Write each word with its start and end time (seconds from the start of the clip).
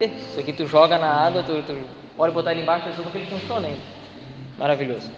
Isso 0.00 0.38
aqui 0.38 0.52
tu 0.52 0.64
joga 0.64 0.96
na 0.96 1.12
água, 1.12 1.42
tu, 1.42 1.60
tu 1.60 1.76
pode 2.16 2.32
botar 2.32 2.52
ele 2.52 2.62
embaixo, 2.62 2.88
tudo 2.94 3.10
que 3.10 3.18
ele 3.18 3.26
funciona 3.26 3.66
ainda. 3.66 3.80
Maravilhoso. 4.56 5.10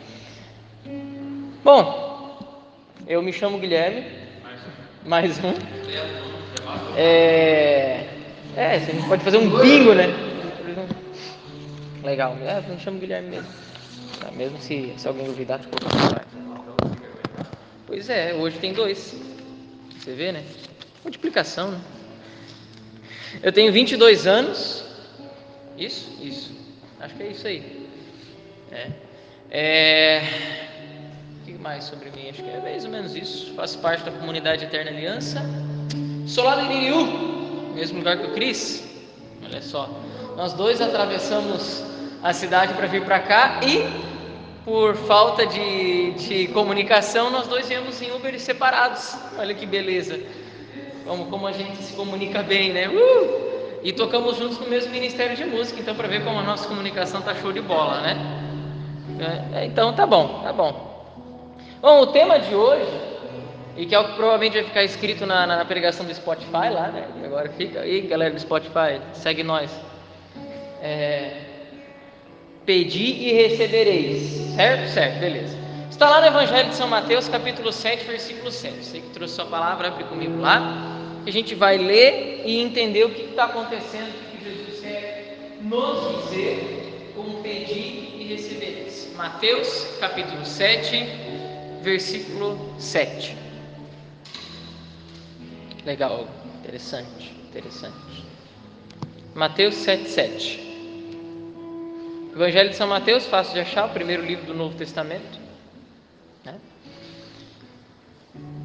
Bom, 1.63 2.65
eu 3.07 3.21
me 3.21 3.31
chamo 3.31 3.59
Guilherme. 3.59 4.07
Mais 5.05 5.39
um. 5.45 5.53
É, 6.97 8.09
é, 8.57 8.79
você 8.79 9.07
pode 9.07 9.23
fazer 9.23 9.37
um 9.37 9.51
bingo, 9.51 9.93
né? 9.93 10.07
Legal. 12.03 12.39
É, 12.41 12.65
eu 12.67 12.75
me 12.75 12.81
chamo 12.81 12.99
Guilherme 12.99 13.29
mesmo. 13.29 13.49
Tá, 14.19 14.31
mesmo 14.31 14.59
se, 14.63 14.95
se 14.97 15.07
alguém 15.07 15.27
duvidar, 15.27 15.59
ficou 15.59 15.79
Pois 17.87 18.09
é, 18.09 18.33
hoje 18.33 18.57
tem 18.57 18.73
dois. 18.73 19.15
Você 19.99 20.15
vê, 20.15 20.33
né? 20.33 20.43
Multiplicação, 21.05 21.71
né? 21.73 21.81
Eu 23.43 23.53
tenho 23.53 23.73
22 23.73 24.27
anos. 24.27 24.85
Isso? 25.79 26.11
Isso. 26.21 26.53
Acho 27.01 27.15
que 27.15 27.23
é 27.23 27.27
isso 27.29 27.47
aí. 27.47 27.89
É. 28.73 28.91
é... 29.51 30.23
O 31.41 31.47
que 31.47 31.53
mais 31.55 31.85
sobre 31.85 32.11
mim? 32.11 32.29
Acho 32.29 32.43
que 32.43 32.51
é 32.51 32.61
mais 32.61 32.85
ou 32.85 32.91
menos 32.91 33.15
isso. 33.15 33.55
Faço 33.55 33.79
parte 33.79 34.05
da 34.05 34.11
comunidade 34.11 34.65
Eterna 34.65 34.91
Aliança. 34.91 35.43
Sou 36.27 36.45
lá 36.45 36.57
do 36.57 36.71
Iririú, 36.71 37.73
mesmo 37.75 37.99
lugar 37.99 38.19
que 38.19 38.27
o 38.27 38.35
Cris. 38.35 38.85
Olha 39.45 39.63
só. 39.63 39.89
Nós 40.37 40.53
dois 40.53 40.81
atravessamos 40.81 41.85
a 42.23 42.33
cidade 42.33 42.75
para 42.75 42.87
vir 42.87 43.05
para 43.05 43.21
cá 43.21 43.61
e, 43.63 43.85
por 44.65 44.97
falta 44.97 45.47
de, 45.47 46.13
de 46.13 46.49
comunicação, 46.49 47.31
nós 47.31 47.47
dois 47.47 47.69
viemos 47.69 48.03
em 48.03 48.13
Uber 48.13 48.39
separados. 48.39 49.17
Olha 49.39 49.55
que 49.55 49.65
beleza 49.65 50.21
como, 51.11 51.27
como 51.27 51.47
a 51.49 51.51
gente 51.51 51.77
se 51.79 51.93
comunica 51.95 52.41
bem, 52.41 52.73
né? 52.73 52.89
Uh! 52.89 53.81
E 53.83 53.93
tocamos 53.93 54.37
juntos 54.37 54.61
no 54.61 54.69
mesmo 54.69 54.93
ministério 54.93 55.37
de 55.37 55.45
música, 55.45 55.81
então 55.81 55.93
para 55.93 56.07
ver 56.07 56.23
como 56.23 56.39
a 56.39 56.43
nossa 56.45 56.69
comunicação 56.69 57.21
tá 57.21 57.35
show 57.35 57.53
de 57.53 57.61
bola, 57.61 58.01
né? 58.01 58.17
É, 59.19 59.59
é, 59.59 59.65
então 59.65 59.93
tá 59.93 60.07
bom, 60.07 60.41
tá 60.45 60.53
bom. 60.53 61.05
Bom, 61.83 62.03
o 62.03 62.07
tema 62.07 62.39
de 62.39 62.55
hoje, 62.55 62.93
e 63.77 63.87
que 63.87 63.95
é 63.95 63.99
o 63.99 64.05
que 64.05 64.13
provavelmente 64.15 64.53
vai 64.53 64.63
ficar 64.63 64.85
escrito 64.85 65.27
na, 65.27 65.49
na, 65.49 65.57
na 65.57 65.65
pregação 65.65 66.07
do 66.07 66.15
Spotify 66.15 66.71
lá, 66.71 66.89
né? 66.89 67.09
E 67.21 67.27
agora 67.27 67.49
fica 67.49 67.81
aí, 67.81 68.03
galera 68.03 68.33
do 68.33 68.41
Spotify, 68.41 69.01
segue 69.13 69.43
nós. 69.43 69.69
É, 70.81 71.39
Pedi 72.65 73.03
e 73.03 73.33
recebereis, 73.33 74.55
certo? 74.55 74.89
Certo, 74.91 75.19
beleza. 75.19 75.59
Está 75.91 76.09
lá 76.09 76.21
no 76.21 76.29
Evangelho 76.29 76.69
de 76.69 76.77
São 76.77 76.87
Mateus, 76.87 77.29
capítulo 77.29 77.73
7, 77.73 78.05
versículo 78.05 78.53
7. 78.53 78.85
Você 78.85 79.01
que 79.01 79.11
trouxe 79.11 79.35
sua 79.35 79.47
palavra, 79.47 79.89
abre 79.89 80.05
comigo 80.05 80.41
lá 80.41 81.00
a 81.27 81.31
gente 81.31 81.55
vai 81.55 81.77
ler 81.77 82.43
e 82.47 82.61
entender 82.61 83.05
o 83.05 83.11
que 83.11 83.23
está 83.23 83.45
acontecendo, 83.45 84.09
o 84.09 84.39
que 84.39 84.45
Jesus 84.45 84.81
quer 84.81 85.59
nos 85.63 86.25
dizer 86.25 87.13
com 87.15 87.43
pedir 87.43 88.17
e 88.19 88.25
recebereis. 88.29 89.13
Mateus 89.17 89.99
capítulo 90.01 90.45
7, 90.45 91.05
versículo 91.83 92.75
7. 92.79 93.37
Legal, 95.85 96.27
interessante, 96.61 97.33
interessante. 97.49 98.25
Mateus 99.35 99.75
7, 99.77 100.09
7. 100.09 100.71
Evangelho 102.35 102.71
de 102.71 102.77
São 102.77 102.87
Mateus, 102.87 103.27
fácil 103.27 103.55
de 103.55 103.61
achar, 103.61 103.87
o 103.87 103.91
primeiro 103.91 104.25
livro 104.25 104.47
do 104.47 104.55
Novo 104.55 104.77
Testamento. 104.77 105.39
Né? 106.45 106.55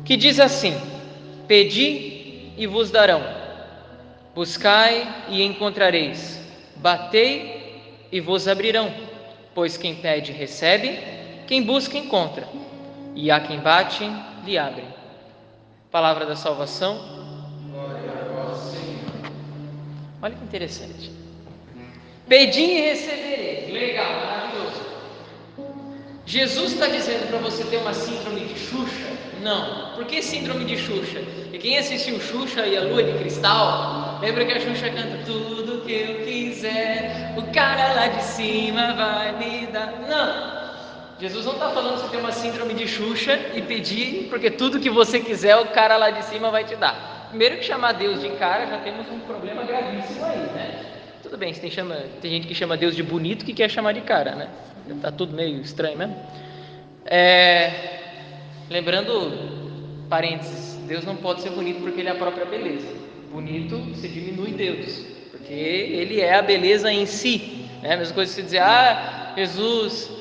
Que 0.06 0.16
diz 0.16 0.40
assim: 0.40 0.74
Pedi 1.48 2.15
e 2.58 2.68
vos 2.68 2.92
darão. 2.92 3.22
Buscai 4.34 5.26
e 5.30 5.44
encontrareis. 5.44 6.40
Batei 6.78 8.08
e 8.12 8.20
vos 8.20 8.48
abrirão. 8.48 8.94
Pois 9.54 9.78
quem 9.78 9.96
pede, 9.96 10.32
recebe, 10.32 11.00
quem 11.48 11.64
busca, 11.64 11.98
encontra. 11.98 12.48
E 13.16 13.32
a 13.32 13.40
quem 13.40 13.60
bate, 13.60 14.04
lhe 14.46 14.58
abre. 14.58 14.84
Palavra 15.90 16.26
da 16.26 16.36
salvação. 16.36 16.98
Glória 17.72 18.12
a 18.12 18.34
vós, 18.34 18.58
Senhor. 18.58 19.32
Olha 20.22 20.36
que 20.36 20.44
interessante. 20.44 21.12
Pedi 22.28 22.62
e 22.62 22.82
receberei. 22.82 23.72
Legal, 23.72 24.12
maravilhoso. 24.26 24.85
Jesus 26.26 26.74
está 26.74 26.88
dizendo 26.88 27.28
para 27.30 27.38
você 27.38 27.64
ter 27.66 27.78
uma 27.78 27.94
síndrome 27.94 28.42
de 28.46 28.60
Xuxa? 28.60 29.06
Não. 29.42 29.94
Por 29.94 30.06
que 30.06 30.24
síndrome 30.24 30.66
de 30.66 30.76
Xuxa? 30.76 31.20
E 31.54 31.58
quem 31.60 31.78
assistiu 31.78 32.20
Xuxa 32.20 32.66
e 32.66 32.76
a 32.76 32.82
Lua 32.82 33.04
de 33.04 33.14
Cristal, 33.20 34.18
lembra 34.22 34.44
que 34.44 34.54
a 34.54 34.60
Xuxa 34.60 34.90
canta 34.90 35.20
tudo 35.24 35.84
que 35.86 35.92
eu 35.92 36.26
quiser, 36.26 37.36
o 37.38 37.44
cara 37.54 37.94
lá 37.94 38.08
de 38.08 38.24
cima 38.24 38.94
vai 38.94 39.38
me 39.38 39.68
dar. 39.68 39.94
Não. 40.10 40.56
Jesus 41.20 41.46
não 41.46 41.54
está 41.54 41.70
falando 41.70 42.02
você 42.02 42.10
ter 42.10 42.18
uma 42.18 42.32
síndrome 42.32 42.74
de 42.74 42.88
Xuxa 42.88 43.40
e 43.54 43.62
pedir, 43.62 44.28
porque 44.28 44.50
tudo 44.50 44.80
que 44.80 44.90
você 44.90 45.20
quiser, 45.20 45.56
o 45.58 45.68
cara 45.68 45.96
lá 45.96 46.10
de 46.10 46.26
cima 46.26 46.50
vai 46.50 46.64
te 46.64 46.76
dar. 46.76 47.28
Primeiro 47.30 47.58
que 47.58 47.64
chamar 47.64 47.94
Deus 47.94 48.20
de 48.20 48.30
cara, 48.32 48.66
já 48.66 48.78
temos 48.80 49.08
um 49.12 49.20
problema 49.20 49.64
gravíssimo 49.64 50.26
aí, 50.26 50.38
né? 50.38 50.95
Tudo 51.26 51.40
bem, 51.40 51.52
tem, 51.56 51.72
chama, 51.72 51.96
tem 52.22 52.30
gente 52.30 52.46
que 52.46 52.54
chama 52.54 52.78
Deus 52.78 52.96
de 52.96 53.02
bonito 53.02 53.44
que 53.44 53.52
quer 53.52 53.68
chamar 53.68 53.94
de 53.94 54.02
cara, 54.02 54.36
né? 54.36 54.48
Tá 55.02 55.12
tudo 55.12 55.34
meio 55.34 55.60
estranho 55.60 55.98
mesmo. 55.98 56.16
É, 57.04 57.72
lembrando, 58.70 60.06
parênteses, 60.08 60.76
Deus 60.88 61.04
não 61.04 61.16
pode 61.16 61.42
ser 61.42 61.50
bonito 61.50 61.82
porque 61.82 62.00
Ele 62.00 62.10
é 62.10 62.12
a 62.12 62.16
própria 62.16 62.46
beleza. 62.46 62.88
Bonito 63.32 63.96
se 63.96 64.08
diminui 64.08 64.52
Deus, 64.52 65.04
porque 65.32 65.52
Ele 65.52 66.22
é 66.22 66.36
a 66.36 66.44
beleza 66.44 66.92
em 66.92 67.08
si. 67.08 67.70
Né? 67.82 67.96
A 67.96 67.98
mesma 67.98 68.14
coisa 68.14 68.32
você 68.32 68.44
dizer, 68.44 68.60
ah, 68.60 69.34
Jesus, 69.36 70.12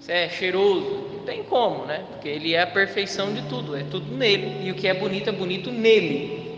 você 0.00 0.12
é 0.12 0.28
cheiroso. 0.28 1.10
Não 1.12 1.20
tem 1.20 1.44
como, 1.44 1.86
né? 1.86 2.02
Porque 2.10 2.28
Ele 2.28 2.54
é 2.54 2.62
a 2.62 2.66
perfeição 2.66 3.32
de 3.32 3.42
tudo, 3.42 3.76
é 3.76 3.84
tudo 3.84 4.12
nele. 4.16 4.66
E 4.66 4.72
o 4.72 4.74
que 4.74 4.88
é 4.88 4.94
bonito 4.94 5.28
é 5.28 5.32
bonito 5.32 5.70
nele. 5.70 6.53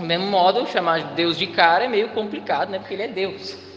Do 0.00 0.06
mesmo 0.06 0.26
modo, 0.26 0.66
chamar 0.66 1.14
Deus 1.14 1.38
de 1.38 1.46
cara 1.46 1.84
é 1.84 1.88
meio 1.88 2.08
complicado, 2.08 2.70
né? 2.70 2.78
Porque 2.78 2.94
Ele 2.94 3.02
é 3.04 3.08
Deus 3.08 3.70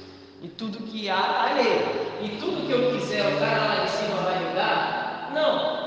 e 0.44 0.48
tudo 0.50 0.80
que 0.80 1.10
há 1.10 1.54
ler, 1.56 2.20
e 2.22 2.38
tudo 2.38 2.68
que 2.68 2.74
eu 2.74 2.92
quiser 2.92 3.26
o 3.34 3.40
cara 3.40 3.66
lá 3.66 3.86
de 3.86 3.90
cima 3.92 4.16
vai 4.24 4.40
me 4.40 4.54
dar? 4.54 5.32
Não. 5.34 5.84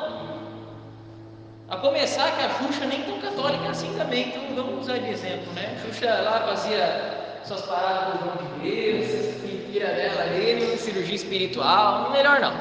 A 1.68 1.76
começar 1.76 2.30
que 2.34 2.42
a 2.42 2.48
Xuxa 2.48 2.86
nem 2.86 3.02
tão 3.02 3.20
católica 3.20 3.68
assim 3.68 3.94
também, 3.98 4.28
então 4.28 4.42
vamos 4.54 4.80
usar 4.80 4.96
de 4.96 5.10
exemplo, 5.10 5.52
né? 5.52 5.76
A 5.76 5.86
Xuxa 5.86 6.06
lá 6.06 6.40
fazia 6.46 7.40
suas 7.44 7.60
paradas 7.62 8.18
com 8.18 8.28
o 8.28 8.60
de 8.60 8.70
Deus, 8.70 9.42
mentira 9.42 9.88
dela 9.88 10.22
ali, 10.22 10.78
cirurgia 10.78 11.16
espiritual, 11.16 12.10
melhor 12.10 12.40
não. 12.40 12.54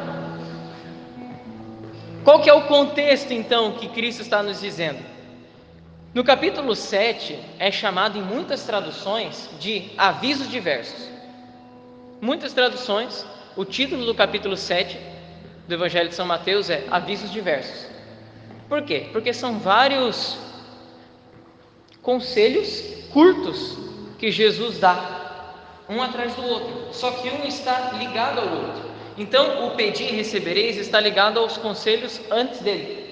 Qual 2.26 2.42
que 2.42 2.50
é 2.50 2.54
o 2.54 2.64
contexto 2.64 3.32
então 3.32 3.72
que 3.72 3.88
Cristo 3.88 4.22
está 4.22 4.44
nos 4.44 4.60
dizendo? 4.60 5.15
No 6.16 6.24
capítulo 6.24 6.74
7 6.78 7.38
é 7.60 7.70
chamado 7.70 8.18
em 8.18 8.22
muitas 8.22 8.64
traduções 8.64 9.50
de 9.60 9.92
avisos 9.98 10.50
diversos. 10.50 11.10
Muitas 12.22 12.54
traduções, 12.54 13.26
o 13.54 13.66
título 13.66 14.06
do 14.06 14.16
capítulo 14.16 14.56
7 14.56 14.98
do 15.68 15.74
Evangelho 15.74 16.08
de 16.08 16.16
São 16.16 16.26
Mateus 16.26 16.70
é 16.70 16.86
Avisos 16.90 17.30
Diversos. 17.30 17.88
Por 18.70 18.84
quê? 18.84 19.10
Porque 19.12 19.34
são 19.34 19.60
vários 19.60 20.38
conselhos 22.02 22.82
curtos 23.12 23.78
que 24.18 24.32
Jesus 24.32 24.80
dá, 24.80 25.52
um 25.90 26.02
atrás 26.02 26.34
do 26.34 26.44
outro, 26.44 26.94
só 26.94 27.12
que 27.12 27.28
um 27.28 27.44
está 27.44 27.92
ligado 27.92 28.40
ao 28.40 28.48
outro. 28.48 28.90
Então, 29.18 29.68
o 29.68 29.72
pedir 29.72 30.14
e 30.14 30.16
recebereis 30.16 30.78
está 30.78 30.98
ligado 30.98 31.42
aos 31.42 31.58
conselhos 31.58 32.22
antes 32.32 32.62
dele. 32.62 33.04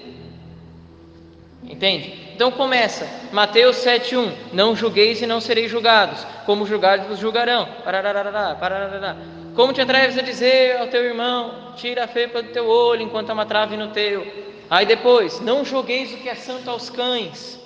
Entende? 1.62 2.23
Então 2.34 2.50
começa, 2.50 3.08
Mateus 3.30 3.76
7,1: 3.76 4.32
Não 4.52 4.74
julgueis 4.74 5.22
e 5.22 5.26
não 5.26 5.40
sereis 5.40 5.70
julgados, 5.70 6.26
como 6.44 6.66
julgados 6.66 7.06
vos 7.06 7.20
julgarão. 7.20 7.68
Parararará, 7.84 8.56
parararará. 8.56 9.16
Como 9.54 9.72
te 9.72 9.80
atreves 9.80 10.18
a 10.18 10.22
dizer 10.22 10.78
ao 10.78 10.88
teu 10.88 11.04
irmão: 11.04 11.74
Tira 11.76 12.04
a 12.04 12.08
fepa 12.08 12.42
do 12.42 12.48
teu 12.48 12.66
olho 12.66 13.02
enquanto 13.02 13.30
há 13.30 13.34
uma 13.34 13.46
trave 13.46 13.76
no 13.76 13.88
teu. 13.88 14.26
Aí 14.68 14.84
depois: 14.84 15.40
Não 15.40 15.64
jogueis 15.64 16.12
o 16.12 16.16
que 16.16 16.28
é 16.28 16.34
santo 16.34 16.68
aos 16.68 16.90
cães, 16.90 17.60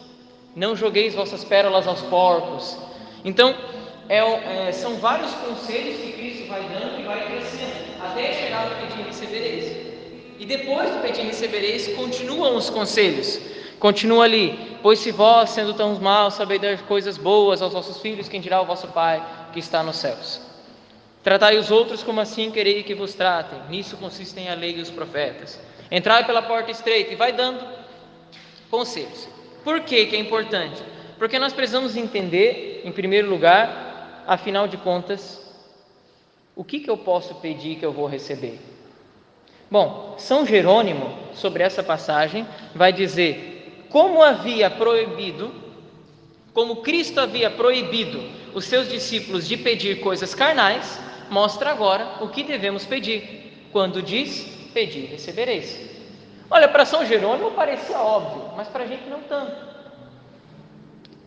não 0.55 0.77
jogueis 0.77 1.15
vossas 1.15 1.43
pérolas 1.45 1.87
aos 1.87 2.03
porcos. 2.03 2.77
Então, 3.25 3.55
é, 4.07 4.19
é, 4.19 4.73
são 4.73 4.97
vários 4.97 5.33
conselhos 5.33 5.99
que 5.99 6.13
Cristo 6.13 6.47
vai 6.47 6.61
dando 6.61 7.01
e 7.01 7.05
vai 7.05 7.27
crescendo, 7.27 8.03
até 8.03 8.35
chegar 8.35 8.69
no 8.69 8.87
pedir 8.87 9.07
recebereis. 9.07 9.89
E 10.39 10.45
depois 10.45 10.91
do 10.91 11.01
pedir 11.01 11.23
recebereis, 11.23 11.89
continuam 11.97 12.55
os 12.55 12.69
conselhos. 12.69 13.48
Continua 13.79 14.25
ali, 14.25 14.77
pois 14.83 14.99
se 14.99 15.13
vós, 15.13 15.51
sendo 15.51 15.73
tão 15.73 15.95
maus, 16.01 16.35
sabeis 16.35 16.61
dar 16.61 16.77
coisas 16.83 17.17
boas 17.17 17.63
aos 17.63 17.73
vossos 17.73 18.01
filhos, 18.01 18.29
quem 18.29 18.41
dirá 18.41 18.61
o 18.61 18.67
vosso 18.67 18.89
Pai 18.89 19.25
que 19.53 19.61
está 19.61 19.83
nos 19.83 19.97
céus? 19.97 20.41
Tratai 21.23 21.59
os 21.59 21.71
outros 21.71 22.03
como 22.03 22.21
assim 22.21 22.51
quereis 22.51 22.85
que 22.85 22.95
vos 22.95 23.15
tratem, 23.15 23.61
nisso 23.69 23.97
consistem 23.97 24.49
a 24.49 24.55
lei 24.55 24.77
e 24.77 24.81
os 24.81 24.91
profetas. 24.91 25.61
Entrai 25.91 26.25
pela 26.25 26.43
porta 26.43 26.71
estreita 26.71 27.13
e 27.13 27.17
vai 27.17 27.33
dando 27.33 27.65
conselhos. 28.71 29.29
Por 29.63 29.81
que, 29.81 30.07
que 30.07 30.17
é 30.17 30.19
importante? 30.19 30.83
Porque 31.19 31.39
nós 31.39 31.53
precisamos 31.53 31.97
entender, 31.97 32.83
em 32.85 32.93
primeiro 32.93 33.29
lugar, 33.29 34.25
afinal 34.27 34.67
de 34.67 34.77
contas, 34.77 35.45
o 36.55 36.65
que, 36.65 36.81
que 36.81 36.91
eu 36.91 36.97
posso 36.97 37.37
pedir 37.37 37.77
que 37.77 37.87
eu 37.87 37.93
vou 37.93 38.07
receber? 38.07 38.59
Bom, 39.71 40.15
São 40.19 40.47
Jerônimo, 40.47 41.17
sobre 41.35 41.63
essa 41.63 41.83
passagem, 41.83 42.47
vai 42.75 42.93
dizer: 42.93 43.58
como 43.89 44.23
havia 44.23 44.71
proibido, 44.71 45.53
como 46.53 46.77
Cristo 46.77 47.21
havia 47.21 47.51
proibido 47.51 48.23
os 48.55 48.65
seus 48.65 48.89
discípulos 48.89 49.47
de 49.47 49.57
pedir 49.57 50.01
coisas 50.01 50.35
carnais, 50.35 50.99
mostra 51.31 51.71
agora 51.71 52.17
o 52.21 52.29
que 52.29 52.43
devemos 52.43 52.85
pedir. 52.85 53.69
Quando 53.73 54.03
diz: 54.03 54.47
Pedi, 54.73 55.01
recebereis. 55.07 55.79
Olha, 56.51 56.69
para 56.69 56.85
São 56.85 57.05
Jerônimo 57.05 57.51
parecia 57.51 57.99
óbvio, 57.99 58.53
mas 58.57 58.69
para 58.69 58.85
a 58.85 58.87
gente 58.87 59.09
não 59.09 59.21
tanto. 59.21 59.69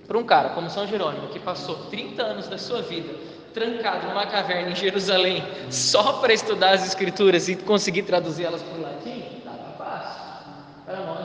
Para 0.07 0.17
um 0.17 0.23
cara 0.23 0.49
como 0.49 0.69
São 0.69 0.87
Jerônimo, 0.87 1.27
que 1.29 1.39
passou 1.39 1.75
30 1.89 2.21
anos 2.21 2.47
da 2.47 2.57
sua 2.57 2.81
vida 2.81 3.13
trancado 3.53 4.07
numa 4.07 4.25
caverna 4.25 4.71
em 4.71 4.75
Jerusalém 4.75 5.43
só 5.69 6.13
para 6.13 6.33
estudar 6.33 6.71
as 6.71 6.85
Escrituras 6.85 7.47
e 7.49 7.55
conseguir 7.55 8.03
traduzi-las 8.03 8.61
para 8.61 8.77
o 8.77 8.81
latim, 8.81 9.23
estava 9.37 9.73
fácil. 9.77 10.21
Para 10.85 10.97
nós 11.01 11.20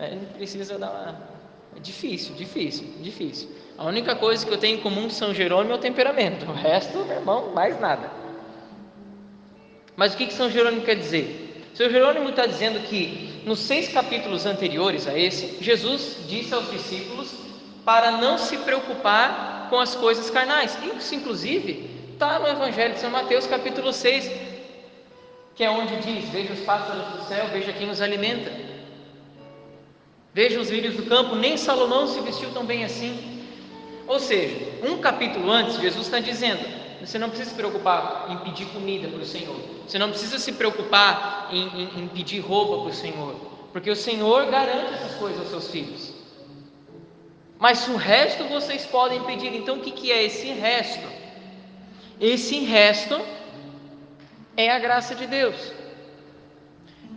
É, 0.00 0.16
precisa 0.34 0.78
dar 0.78 0.90
uma. 0.90 1.40
É 1.76 1.80
difícil, 1.80 2.34
difícil, 2.34 2.86
difícil. 3.00 3.50
A 3.76 3.84
única 3.84 4.16
coisa 4.16 4.44
que 4.44 4.52
eu 4.52 4.56
tenho 4.56 4.78
em 4.78 4.80
comum 4.80 5.02
com 5.02 5.10
São 5.10 5.34
Jerônimo 5.34 5.74
é 5.74 5.76
o 5.76 5.78
temperamento. 5.78 6.46
O 6.46 6.54
resto, 6.54 6.98
meu 7.04 7.16
irmão, 7.16 7.52
mais 7.52 7.78
nada. 7.78 8.10
Mas 9.94 10.14
o 10.14 10.16
que, 10.16 10.26
que 10.26 10.32
São 10.32 10.50
Jerônimo 10.50 10.82
quer 10.82 10.96
dizer? 10.96 11.70
São 11.74 11.88
Jerônimo 11.88 12.30
está 12.30 12.46
dizendo 12.46 12.80
que 12.88 13.42
nos 13.44 13.58
seis 13.60 13.92
capítulos 13.92 14.46
anteriores 14.46 15.06
a 15.06 15.16
esse, 15.16 15.62
Jesus 15.62 16.16
disse 16.26 16.54
aos 16.54 16.70
discípulos 16.70 17.32
para 17.84 18.12
não 18.12 18.38
se 18.38 18.56
preocupar 18.58 19.68
com 19.68 19.78
as 19.78 19.94
coisas 19.94 20.30
carnais. 20.30 20.76
Isso, 20.96 21.14
inclusive, 21.14 21.90
está 22.14 22.38
no 22.38 22.48
Evangelho 22.48 22.94
de 22.94 23.00
São 23.00 23.10
Mateus, 23.10 23.46
capítulo 23.46 23.92
6, 23.92 24.30
que 25.54 25.62
é 25.62 25.70
onde 25.70 25.96
diz: 25.96 26.28
Veja 26.30 26.54
os 26.54 26.60
pássaros 26.60 27.06
do 27.06 27.24
céu, 27.28 27.48
veja 27.52 27.72
quem 27.72 27.90
os 27.90 28.00
alimenta. 28.00 28.50
Veja 30.32 30.60
os 30.60 30.70
lírios 30.70 30.94
do 30.94 31.04
campo, 31.04 31.34
nem 31.34 31.56
Salomão 31.56 32.06
se 32.06 32.20
vestiu 32.20 32.52
tão 32.52 32.64
bem 32.64 32.84
assim. 32.84 33.42
Ou 34.06 34.18
seja, 34.18 34.56
um 34.88 34.98
capítulo 34.98 35.50
antes, 35.50 35.80
Jesus 35.80 36.06
está 36.06 36.20
dizendo: 36.20 36.60
você 37.00 37.18
não 37.18 37.28
precisa 37.28 37.50
se 37.50 37.56
preocupar 37.56 38.26
em 38.30 38.38
pedir 38.38 38.66
comida 38.66 39.08
para 39.08 39.20
o 39.20 39.26
Senhor, 39.26 39.56
você 39.86 39.98
não 39.98 40.10
precisa 40.10 40.38
se 40.38 40.52
preocupar 40.52 41.48
em, 41.50 41.66
em, 41.66 42.02
em 42.02 42.08
pedir 42.08 42.40
roupa 42.40 42.82
para 42.82 42.90
o 42.90 42.94
Senhor, 42.94 43.34
porque 43.72 43.90
o 43.90 43.96
Senhor 43.96 44.46
garante 44.46 44.94
essas 44.94 45.14
coisas 45.16 45.40
aos 45.40 45.50
seus 45.50 45.70
filhos. 45.70 46.12
Mas 47.58 47.86
o 47.88 47.96
resto 47.96 48.44
vocês 48.44 48.86
podem 48.86 49.22
pedir. 49.24 49.54
Então 49.54 49.76
o 49.76 49.80
que, 49.80 49.90
que 49.90 50.10
é 50.10 50.24
esse 50.24 50.46
resto? 50.48 51.06
Esse 52.18 52.60
resto 52.60 53.20
é 54.56 54.70
a 54.70 54.78
graça 54.78 55.14
de 55.14 55.26
Deus. 55.26 55.72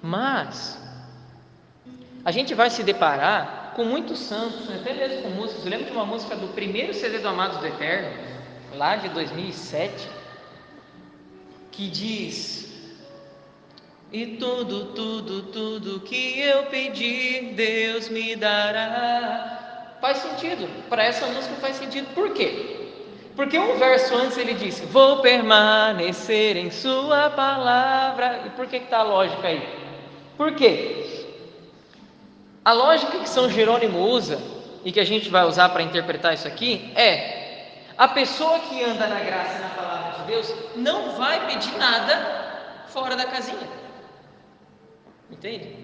Mas 0.02 0.78
a 2.26 2.32
gente 2.32 2.54
vai 2.54 2.70
se 2.70 2.84
deparar 2.84 3.74
com 3.76 3.84
muitos 3.84 4.20
santos, 4.20 4.70
até 4.70 4.94
mesmo 4.94 5.24
com 5.24 5.30
músicos. 5.30 5.66
Eu 5.66 5.72
lembro 5.72 5.86
de 5.88 5.92
uma 5.92 6.06
música 6.06 6.36
do 6.36 6.48
primeiro 6.54 6.94
CD 6.94 7.20
do 7.20 7.28
Amados 7.28 7.58
do 7.58 7.68
Eterno, 7.68 8.10
lá 8.76 8.96
de 8.96 9.10
2007, 9.10 10.10
que 11.72 11.90
diz: 11.90 12.72
E 14.12 14.38
tudo, 14.38 14.86
tudo, 14.94 15.44
tudo 15.44 16.00
que 16.02 16.40
eu 16.40 16.64
pedir, 16.68 17.54
Deus 17.56 18.10
me 18.10 18.36
dará. 18.36 19.98
Faz 20.00 20.18
sentido, 20.18 20.68
para 20.90 21.04
essa 21.04 21.26
música 21.28 21.56
faz 21.56 21.78
sentido, 21.78 22.14
por 22.14 22.34
quê? 22.34 22.80
Porque 23.36 23.58
um 23.58 23.78
verso 23.78 24.16
antes 24.16 24.38
ele 24.38 24.54
disse: 24.54 24.86
Vou 24.86 25.22
permanecer 25.22 26.56
em 26.56 26.70
Sua 26.72 27.30
palavra. 27.32 28.44
E 28.46 28.50
por 28.52 28.68
que 28.68 28.78
está 28.78 29.00
a 29.00 29.04
lógica 29.04 29.48
aí? 29.48 29.62
Por 30.38 30.54
quê? 30.56 31.03
A 32.64 32.72
lógica 32.72 33.20
que 33.20 33.30
São 33.30 33.50
Jerônimo 33.50 34.00
usa, 34.00 34.40
e 34.86 34.92
que 34.92 35.00
a 35.00 35.06
gente 35.06 35.30
vai 35.30 35.46
usar 35.46 35.70
para 35.70 35.84
interpretar 35.84 36.34
isso 36.34 36.48
aqui, 36.48 36.92
é: 36.96 37.68
a 37.98 38.08
pessoa 38.08 38.60
que 38.60 38.84
anda 38.84 39.08
na 39.08 39.20
graça 39.20 39.58
e 39.58 39.62
na 39.62 39.70
palavra 39.70 40.22
de 40.22 40.32
Deus 40.32 40.54
não 40.76 41.12
vai 41.12 41.48
pedir 41.48 41.78
nada 41.78 42.86
fora 42.88 43.16
da 43.16 43.26
casinha. 43.26 43.68
Entende? 45.32 45.76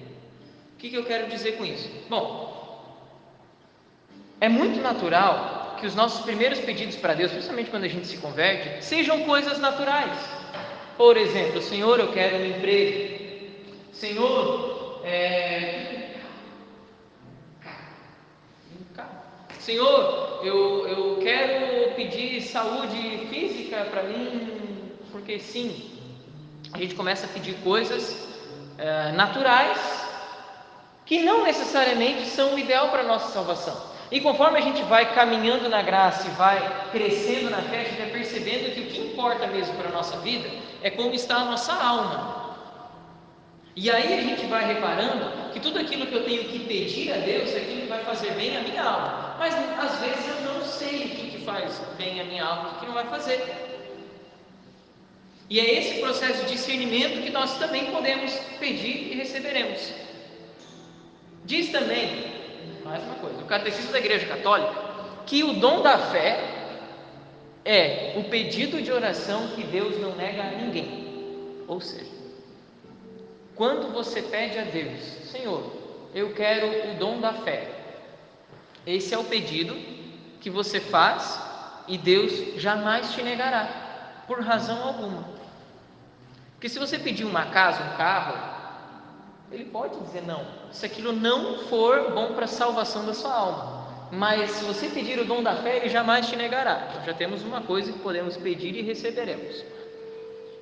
O 0.74 0.78
que, 0.78 0.90
que 0.90 0.96
eu 0.96 1.06
quero 1.06 1.30
dizer 1.30 1.58
com 1.58 1.66
isso? 1.66 1.90
Bom, 2.10 2.58
é 4.40 4.48
muito 4.48 4.80
natural 4.82 5.76
que 5.80 5.88
os 5.88 5.96
nossos 5.96 6.22
primeiros 6.22 6.60
pedidos 6.60 6.96
para 6.96 7.14
Deus, 7.14 7.32
principalmente 7.32 7.70
quando 7.70 7.86
a 7.86 7.90
gente 7.90 8.08
se 8.08 8.18
converte, 8.18 8.84
sejam 8.84 9.24
coisas 9.24 9.60
naturais. 9.60 10.18
Por 10.98 11.16
exemplo, 11.16 11.62
Senhor, 11.62 12.00
eu 12.00 12.12
quero 12.12 12.38
um 12.38 12.46
emprego. 12.46 13.20
Senhor, 13.94 15.02
é... 15.04 15.99
Senhor, 19.60 20.40
eu, 20.42 20.88
eu 20.88 21.20
quero 21.22 21.94
pedir 21.96 22.42
saúde 22.42 23.28
física 23.30 23.86
para 23.92 24.04
mim, 24.04 24.92
porque 25.12 25.38
sim. 25.38 25.92
A 26.74 26.78
gente 26.78 26.96
começa 26.96 27.26
a 27.26 27.30
pedir 27.30 27.56
coisas 27.56 28.28
é, 28.78 29.12
naturais 29.12 30.08
que 31.06 31.22
não 31.24 31.44
necessariamente 31.44 32.26
são 32.28 32.56
o 32.56 32.60
ideal 32.60 32.90
para 32.90 33.02
a 33.02 33.06
nossa 33.06 33.34
salvação. 33.34 33.90
E 34.12 34.22
conforme 34.22 34.60
a 34.60 34.62
gente 34.62 34.82
vai 34.84 35.14
caminhando 35.14 35.68
na 35.68 35.82
graça 35.82 36.28
e 36.28 36.32
vai 36.32 36.90
crescendo 36.92 37.50
na 37.50 37.62
fé, 37.62 37.82
a 37.82 37.84
gente 37.84 37.98
vai 37.98 38.10
percebendo 38.12 38.74
que 38.74 38.82
o 38.82 38.86
que 38.86 39.00
importa 39.00 39.46
mesmo 39.48 39.76
para 39.76 39.90
a 39.90 39.92
nossa 39.92 40.18
vida 40.20 40.50
é 40.82 40.90
como 40.90 41.14
está 41.14 41.38
a 41.38 41.46
nossa 41.46 41.74
alma. 41.74 42.49
E 43.76 43.90
aí 43.90 44.14
a 44.14 44.22
gente 44.22 44.46
vai 44.48 44.66
reparando 44.66 45.52
que 45.54 45.60
tudo 45.60 45.80
aquilo 45.80 46.06
que 46.08 46.14
eu 46.14 46.24
tenho 46.24 46.44
que 46.46 46.60
pedir 46.60 47.14
a 47.14 47.18
Deus 47.18 47.54
é 47.54 47.58
aquilo 47.58 47.82
que 47.82 47.88
vai 47.88 48.04
fazer 48.04 48.32
bem 48.32 48.58
a 48.58 48.62
minha 48.62 48.84
alma. 48.84 49.36
Mas 49.40 49.54
às 49.54 50.00
vezes 50.00 50.28
eu 50.28 50.54
não 50.54 50.62
sei 50.66 51.06
o 51.06 51.10
que, 51.10 51.30
faz 51.46 51.82
bem 51.98 52.20
a 52.22 52.26
minha 52.26 52.44
alma, 52.44 52.70
o 52.70 52.80
que 52.80 52.86
não 52.86 52.94
vai 52.94 53.06
fazer. 53.06 53.42
E 55.50 55.60
é 55.60 55.80
esse 55.80 56.00
processo 56.00 56.46
de 56.46 56.52
discernimento 56.52 57.24
que 57.24 57.32
nós 57.32 57.58
também 57.58 57.92
podemos 57.92 58.32
pedir 58.60 59.12
e 59.12 59.16
receberemos. 59.16 59.92
Diz 61.46 61.70
também 61.70 62.40
mais 62.84 63.04
uma 63.04 63.16
coisa, 63.16 63.40
o 63.42 63.46
Catecismo 63.46 63.92
da 63.92 64.00
Igreja 64.00 64.26
Católica, 64.26 64.74
que 65.26 65.44
o 65.44 65.54
dom 65.54 65.82
da 65.82 65.98
fé 65.98 66.40
é 67.66 68.14
o 68.18 68.24
pedido 68.24 68.82
de 68.82 68.92
oração 68.92 69.50
que 69.50 69.64
Deus 69.64 70.00
não 70.00 70.16
nega 70.16 70.44
a 70.44 70.52
ninguém. 70.52 71.64
Ou 71.68 71.80
seja, 71.80 72.19
quando 73.60 73.92
você 73.92 74.22
pede 74.22 74.58
a 74.58 74.64
Deus, 74.64 75.02
Senhor, 75.30 75.62
eu 76.16 76.34
quero 76.34 76.92
o 76.92 76.96
dom 76.98 77.20
da 77.20 77.34
fé, 77.34 77.70
esse 78.88 79.14
é 79.14 79.18
o 79.18 79.26
pedido 79.26 79.76
que 80.40 80.50
você 80.50 80.80
faz 80.80 81.38
e 81.86 81.98
Deus 81.98 82.32
jamais 82.56 83.12
te 83.12 83.22
negará, 83.22 84.24
por 84.26 84.40
razão 84.40 84.82
alguma. 84.82 85.26
Porque 86.54 86.70
se 86.70 86.80
você 86.80 86.98
pedir 86.98 87.26
uma 87.26 87.48
casa, 87.48 87.84
um 87.84 87.98
carro, 87.98 88.38
ele 89.52 89.66
pode 89.66 90.00
dizer 90.06 90.22
não, 90.22 90.42
se 90.72 90.86
aquilo 90.86 91.12
não 91.12 91.60
for 91.68 92.14
bom 92.14 92.36
para 92.36 92.46
a 92.46 92.48
salvação 92.48 93.06
da 93.06 93.14
sua 93.14 93.34
alma. 93.34 94.08
Mas 94.10 94.52
se 94.52 94.64
você 94.64 94.88
pedir 94.88 95.20
o 95.20 95.26
dom 95.26 95.44
da 95.44 95.58
fé, 95.58 95.76
ele 95.76 95.90
jamais 95.90 96.30
te 96.30 96.38
negará. 96.38 96.88
Então 96.92 97.04
já 97.04 97.14
temos 97.14 97.44
uma 97.44 97.60
coisa 97.60 97.92
que 97.92 98.00
podemos 98.00 98.38
pedir 98.38 98.74
e 98.74 98.82
receberemos. 98.82 99.66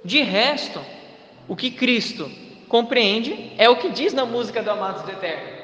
De 0.04 0.24
resto, 0.24 0.82
o 1.48 1.56
que 1.56 1.70
Cristo 1.70 2.47
compreende 2.68 3.54
é 3.58 3.70
o 3.70 3.78
que 3.78 3.90
diz 3.90 4.14
na 4.14 4.26
música 4.26 4.62
do 4.62 4.72
Amados 4.72 5.04
do 5.04 5.12
Eterno. 5.12 5.58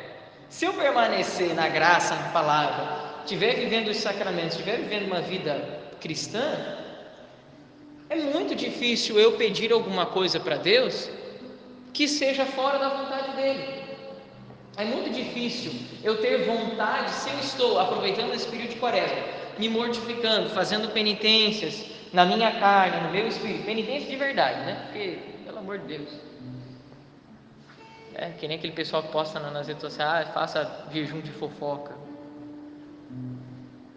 Se 0.50 0.65
eu 0.65 0.74
permanecer 0.74 1.53
na 1.53 1.67
graça, 1.67 2.15
na 2.15 2.29
palavra, 2.29 3.22
estiver 3.24 3.55
vivendo 3.55 3.88
os 3.88 3.98
sacramentos, 3.98 4.57
estiver 4.57 4.77
vivendo 4.77 5.07
uma 5.07 5.22
vida 5.22 5.81
cristã, 6.00 6.77
é 8.10 8.15
muito 8.15 8.53
difícil 8.53 9.19
eu 9.19 9.33
pedir 9.33 9.72
alguma 9.72 10.05
coisa 10.05 10.39
para 10.39 10.57
Deus 10.57 11.10
que 11.91 12.07
seja 12.07 12.45
fora 12.45 12.77
da 12.77 12.89
vontade 12.89 13.36
dele. 13.36 13.83
É 14.77 14.86
muito 14.86 15.10
difícil 15.12 15.72
eu 16.03 16.17
ter 16.17 16.45
vontade, 16.45 17.12
se 17.12 17.29
eu 17.29 17.39
estou 17.39 17.79
aproveitando 17.79 18.33
esse 18.33 18.48
período 18.48 18.72
de 18.72 18.75
quaresma, 18.77 19.17
me 19.57 19.69
mortificando, 19.69 20.50
fazendo 20.50 20.91
penitências 20.91 21.86
na 22.12 22.25
minha 22.25 22.51
carne, 22.60 23.01
no 23.01 23.12
meu 23.12 23.27
espírito, 23.27 23.65
penitência 23.65 24.10
de 24.10 24.15
verdade, 24.15 24.60
né? 24.65 24.81
Porque, 24.86 25.19
pelo 25.45 25.60
amor 25.60 25.79
de 25.79 25.98
Deus. 25.98 26.33
É 28.15 28.29
que 28.29 28.48
nem 28.48 28.58
aquele 28.58 28.74
pessoal 28.74 29.01
que 29.01 29.12
posta 29.12 29.39
nas 29.39 29.67
redes 29.67 29.82
sociais, 29.82 30.27
ah, 30.29 30.32
faça 30.32 30.86
jejum 30.91 31.20
de 31.20 31.32
fofoca. 31.32 31.96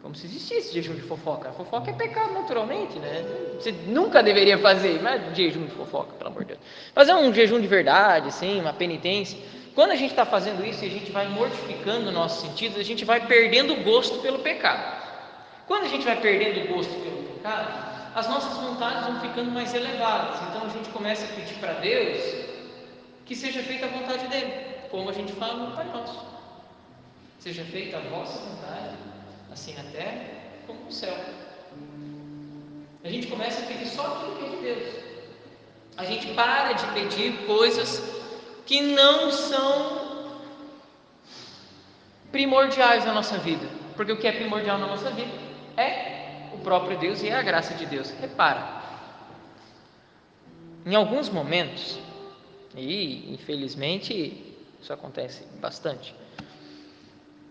Como 0.01 0.15
se 0.15 0.27
existisse 0.27 0.73
jejum 0.73 0.95
de 0.95 1.03
fofoca. 1.03 1.49
A 1.51 1.53
fofoca 1.53 1.91
é 1.91 1.95
pecado 1.95 2.33
naturalmente, 2.33 2.99
né? 2.99 3.25
Você 3.55 3.73
nunca 3.89 4.23
deveria 4.23 4.57
fazer, 4.57 5.03
mas 5.03 5.37
jejum 5.37 5.67
de 5.67 5.73
fofoca, 5.73 6.13
pelo 6.15 6.31
amor 6.31 6.45
de 6.45 6.55
Deus. 6.55 6.61
Fazer 6.95 7.13
um 7.15 7.33
jejum 7.35 7.61
de 7.61 7.67
verdade, 7.67 8.33
sim, 8.33 8.61
uma 8.61 8.73
penitência. 8.73 9.39
Quando 9.75 9.91
a 9.91 9.97
gente 9.97 10.11
está 10.11 10.25
fazendo 10.25 10.65
isso 10.65 10.83
e 10.85 10.87
a 10.87 10.91
gente 10.91 11.11
vai 11.13 11.29
mortificando 11.29 12.11
nossos 12.11 12.49
sentidos, 12.49 12.79
a 12.79 12.83
gente 12.83 13.05
vai 13.05 13.27
perdendo 13.27 13.75
o 13.75 13.83
gosto 13.83 14.19
pelo 14.21 14.39
pecado. 14.39 15.05
Quando 15.67 15.85
a 15.85 15.89
gente 15.89 16.05
vai 16.05 16.19
perdendo 16.21 16.65
o 16.65 16.75
gosto 16.75 16.95
pelo 16.95 17.23
pecado, 17.35 17.97
as 18.15 18.29
nossas 18.29 18.57
vontades 18.57 19.05
vão 19.07 19.21
ficando 19.21 19.51
mais 19.51 19.75
elevadas. 19.75 20.41
Então 20.49 20.67
a 20.67 20.71
gente 20.71 20.89
começa 20.89 21.27
a 21.27 21.29
pedir 21.37 21.57
para 21.57 21.75
Deus 21.75 22.56
que 23.27 23.35
seja 23.35 23.63
feita 23.63 23.87
a 23.87 23.89
vontade 23.89 24.29
dele, 24.29 24.53
como 24.91 25.11
a 25.11 25.13
gente 25.13 25.33
fala 25.33 25.67
no 25.67 25.77
Pai 25.77 25.85
Nosso. 25.87 26.25
Seja 27.41 27.65
feita 27.65 27.99
a 27.99 28.01
vossa 28.01 28.39
vontade, 28.39 28.97
assim 29.53 29.75
na 29.75 29.85
terra 29.85 30.37
como 30.67 30.85
no 30.85 30.93
céu. 30.93 31.17
A 33.05 33.09
gente 33.09 33.27
começa 33.29 33.63
a 33.63 33.67
pedir 33.67 33.87
só 33.87 34.07
aquilo 34.07 34.37
que 34.37 34.45
é 34.45 34.49
de 34.49 34.57
Deus. 34.57 34.95
A 35.97 36.05
gente 36.05 36.35
para 36.35 36.73
de 36.73 36.87
pedir 36.93 37.47
coisas 37.47 38.03
que 38.65 38.81
não 38.81 39.31
são 39.31 40.41
primordiais 42.33 43.05
na 43.05 43.13
nossa 43.13 43.39
vida. 43.39 43.67
Porque 43.95 44.13
o 44.13 44.19
que 44.19 44.27
é 44.27 44.33
primordial 44.33 44.79
na 44.79 44.87
nossa 44.87 45.11
vida 45.11 45.33
é 45.77 46.51
o 46.53 46.59
próprio 46.59 46.99
Deus 46.99 47.23
e 47.23 47.29
é 47.29 47.35
a 47.35 47.43
graça 47.43 47.75
de 47.75 47.87
Deus. 47.87 48.11
Repara, 48.21 48.83
em 50.85 50.95
alguns 50.95 51.29
momentos, 51.29 51.99
e 52.77 53.33
infelizmente 53.33 54.55
isso 54.81 54.93
acontece 54.93 55.45
bastante, 55.61 56.15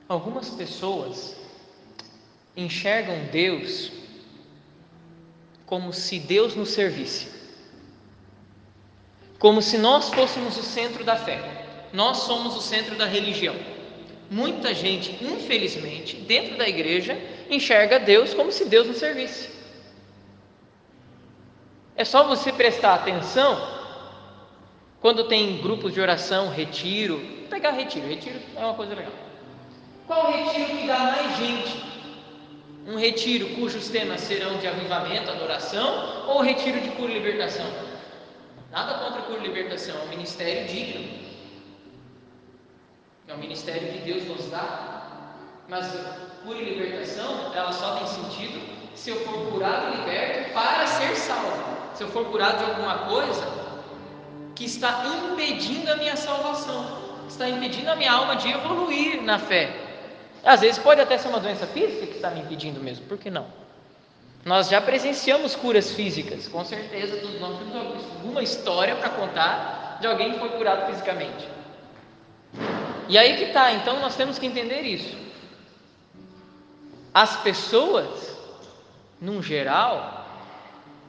algumas 0.08 0.50
pessoas 0.51 1.36
enxergam 2.55 3.25
Deus 3.32 3.91
como 5.65 5.91
se 5.91 6.20
Deus 6.20 6.55
nos 6.55 6.70
servisse, 6.70 7.27
como 9.39 9.62
se 9.62 9.77
nós 9.77 10.10
fôssemos 10.10 10.55
o 10.58 10.63
centro 10.63 11.03
da 11.03 11.15
fé, 11.15 11.41
nós 11.91 12.17
somos 12.17 12.55
o 12.55 12.62
centro 12.62 12.96
da 12.96 13.05
religião. 13.05 13.55
Muita 14.29 14.74
gente, 14.74 15.24
infelizmente, 15.24 16.15
dentro 16.17 16.58
da 16.58 16.67
igreja, 16.67 17.17
enxerga 17.50 18.00
Deus 18.00 18.34
como 18.34 18.51
se 18.51 18.65
Deus 18.65 18.88
nos 18.88 18.98
servisse. 18.98 19.50
É 21.96 22.03
só 22.03 22.27
você 22.27 22.51
prestar 22.51 22.96
atenção 22.96 23.75
quando 25.05 25.25
tem 25.25 25.62
grupos 25.62 25.93
de 25.93 26.01
oração, 26.01 26.50
retiro, 26.50 27.19
pegar 27.47 27.69
retiro, 27.74 28.07
retiro 28.07 28.39
é 28.55 28.59
uma 28.65 28.74
coisa 28.74 28.95
legal. 28.95 29.13
Qual 30.07 30.31
retiro 30.31 30.65
que 30.65 30.88
dá 30.88 30.97
mais 30.97 31.38
gente? 31.38 31.85
Um 32.88 32.97
retiro 32.97 33.50
cujos 33.50 33.88
temas 33.89 34.21
serão 34.21 34.57
de 34.57 34.65
avivamento, 34.65 35.29
adoração, 35.29 36.25
ou 36.27 36.41
retiro 36.41 36.81
de 36.81 36.89
cura 36.89 37.12
e 37.12 37.19
libertação? 37.19 37.67
Nada 38.71 38.95
contra 38.95 39.21
cura 39.21 39.41
e 39.41 39.47
libertação, 39.47 39.95
é 39.95 40.05
um 40.05 40.09
ministério 40.09 40.67
digno. 40.67 41.07
É 43.27 43.33
um 43.35 43.38
ministério 43.38 43.88
que 43.88 44.00
Deus 44.00 44.25
nos 44.27 44.50
dá. 44.50 45.35
Mas 45.69 45.85
cura 46.43 46.57
e 46.57 46.79
libertação, 46.79 47.53
ela 47.53 47.71
só 47.74 47.97
tem 47.97 48.07
sentido 48.07 48.59
se 48.95 49.12
eu 49.12 49.17
for 49.17 49.51
curado 49.51 49.93
e 49.93 49.97
liberto 50.00 50.51
para 50.51 50.88
ser 50.88 51.15
salvo. 51.15 51.93
Se 51.93 52.01
eu 52.01 52.07
for 52.07 52.25
curado 52.25 52.57
de 52.57 52.71
alguma 52.71 52.97
coisa 53.07 53.64
que 54.55 54.65
está 54.65 55.03
impedindo 55.05 55.91
a 55.91 55.97
minha 55.97 56.15
salvação, 56.15 57.25
está 57.27 57.50
impedindo 57.50 57.91
a 57.91 57.95
minha 57.95 58.12
alma 58.12 58.38
de 58.38 58.50
evoluir 58.50 59.21
na 59.21 59.38
fé. 59.38 59.75
Às 60.43 60.62
vezes 60.62 60.79
pode 60.79 61.01
até 61.01 61.17
ser 61.17 61.27
uma 61.27 61.39
doença 61.39 61.67
física 61.67 62.07
que 62.07 62.15
está 62.15 62.29
me 62.29 62.39
impedindo 62.39 62.79
mesmo, 62.79 63.05
por 63.05 63.17
que 63.17 63.29
não? 63.29 63.47
Nós 64.45 64.69
já 64.69 64.79
presenciamos 64.79 65.55
curas 65.55 65.91
físicas, 65.91 66.47
com 66.47 66.63
certeza 66.63 67.15
nós 67.39 67.57
temos 67.57 67.75
alguma 67.75 68.43
história 68.43 68.95
para 68.95 69.09
contar 69.09 69.97
de 70.00 70.07
alguém 70.07 70.33
que 70.33 70.39
foi 70.39 70.50
curado 70.50 70.85
fisicamente. 70.85 71.50
E 73.09 73.17
aí 73.17 73.38
que 73.38 73.45
está, 73.45 73.74
então 73.74 74.00
nós 74.00 74.15
temos 74.15 74.39
que 74.39 74.45
entender 74.45 74.81
isso. 74.81 75.17
As 77.13 77.38
pessoas, 77.38 78.38
num 79.19 79.41
geral, 79.41 80.25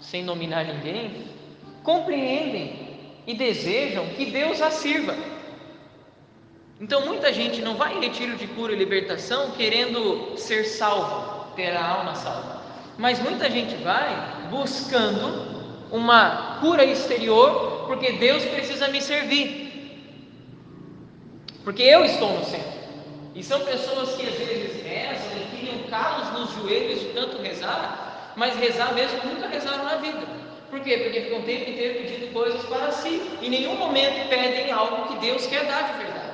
sem 0.01 0.23
nominar 0.23 0.65
ninguém, 0.65 1.29
compreendem 1.83 2.86
e 3.27 3.35
desejam 3.35 4.07
que 4.11 4.27
Deus 4.27 4.63
a 4.63 4.71
sirva. 4.71 5.15
Então 6.81 7.07
muita 7.07 7.33
gente 7.33 7.63
não 7.63 7.77
vai 7.77 7.97
em 7.97 8.01
retiro 8.01 8.37
de 8.37 8.47
cura 8.49 8.73
e 8.73 8.77
libertação 8.77 9.51
querendo 9.53 10.37
ser 10.37 10.65
salvo, 10.65 11.55
ter 11.57 11.75
a 11.75 11.85
alma 11.85 12.15
salva. 12.15 12.63
Mas 12.99 13.19
muita 13.19 13.51
gente 13.51 13.75
vai 13.77 14.49
buscando 14.51 15.57
uma 15.91 16.59
cura 16.61 16.85
exterior, 16.85 17.85
porque 17.87 18.13
Deus 18.13 18.45
precisa 18.45 18.89
me 18.89 19.01
servir. 19.01 19.67
Porque 21.65 21.83
eu 21.83 22.05
estou 22.05 22.33
no 22.33 22.45
centro. 22.45 22.77
E 23.35 23.43
são 23.43 23.61
pessoas 23.61 24.15
que 24.15 24.27
às 24.27 24.35
vezes 24.35 24.83
rezam 24.83 25.37
e 25.37 25.57
criam 25.57 25.79
calos 25.91 26.33
nos 26.33 26.55
joelhos 26.55 27.01
de 27.01 27.07
tanto 27.07 27.43
rezar, 27.43 28.33
mas 28.37 28.57
rezar 28.57 28.95
mesmo 28.95 29.19
nunca 29.25 29.49
rezaram 29.49 29.85
na 29.85 29.97
vida. 29.97 30.46
Por 30.71 30.81
quê? 30.81 30.99
Porque 30.99 31.21
ficam 31.21 31.39
o 31.39 31.43
tempo 31.43 31.71
inteiro 31.71 32.01
pedindo 32.01 32.33
coisas 32.33 32.65
para 32.67 32.91
si. 32.93 33.39
Em 33.41 33.49
nenhum 33.49 33.77
momento 33.77 34.29
pedem 34.29 34.71
algo 34.73 35.09
que 35.09 35.19
Deus 35.21 35.47
quer 35.47 35.65
dar 35.67 35.93
de 35.93 35.99
verdade. 35.99 36.27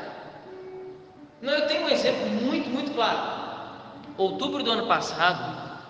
Não, 1.41 1.53
eu 1.53 1.67
tenho 1.67 1.85
um 1.85 1.89
exemplo 1.89 2.27
muito, 2.29 2.69
muito 2.71 2.93
claro. 2.95 3.43
Outubro 4.17 4.62
do 4.62 4.71
ano 4.71 4.87
passado, 4.87 5.81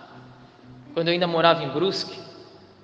quando 0.93 1.07
eu 1.07 1.13
ainda 1.13 1.27
morava 1.27 1.63
em 1.63 1.69
Brusque, 1.69 2.19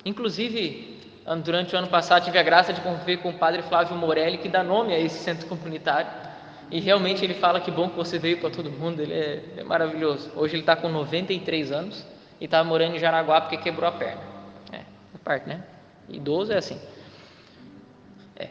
inclusive 0.06 1.00
durante 1.44 1.76
o 1.76 1.78
ano 1.78 1.88
passado 1.88 2.26
tive 2.26 2.38
a 2.38 2.44
graça 2.44 2.74
de 2.74 2.82
conviver 2.82 3.18
com 3.18 3.30
o 3.30 3.34
padre 3.34 3.62
Flávio 3.64 3.96
Morelli, 3.96 4.38
que 4.38 4.50
dá 4.50 4.64
nome 4.64 4.94
a 4.94 5.00
esse 5.00 5.20
centro 5.20 5.48
comunitário. 5.48 6.10
E 6.72 6.80
realmente 6.80 7.24
ele 7.24 7.34
fala 7.34 7.60
que 7.60 7.72
bom 7.72 7.90
que 7.90 7.96
você 7.96 8.20
veio 8.20 8.40
para 8.40 8.52
todo 8.52 8.70
mundo, 8.70 9.02
ele 9.02 9.14
é, 9.14 9.44
é 9.58 9.64
maravilhoso. 9.64 10.32
Hoje 10.36 10.54
ele 10.54 10.62
está 10.62 10.76
com 10.76 10.88
93 10.90 11.72
anos 11.72 12.06
e 12.40 12.46
está 12.46 12.64
morando 12.64 12.96
em 12.96 13.00
Jaraguá 13.00 13.42
porque 13.42 13.58
quebrou 13.58 13.90
a 13.90 13.92
perna. 13.92 14.29
Parte, 15.30 15.48
né? 15.48 15.64
Idoso 16.10 16.52
é 16.52 16.58
assim. 16.58 16.82
É. 18.36 18.48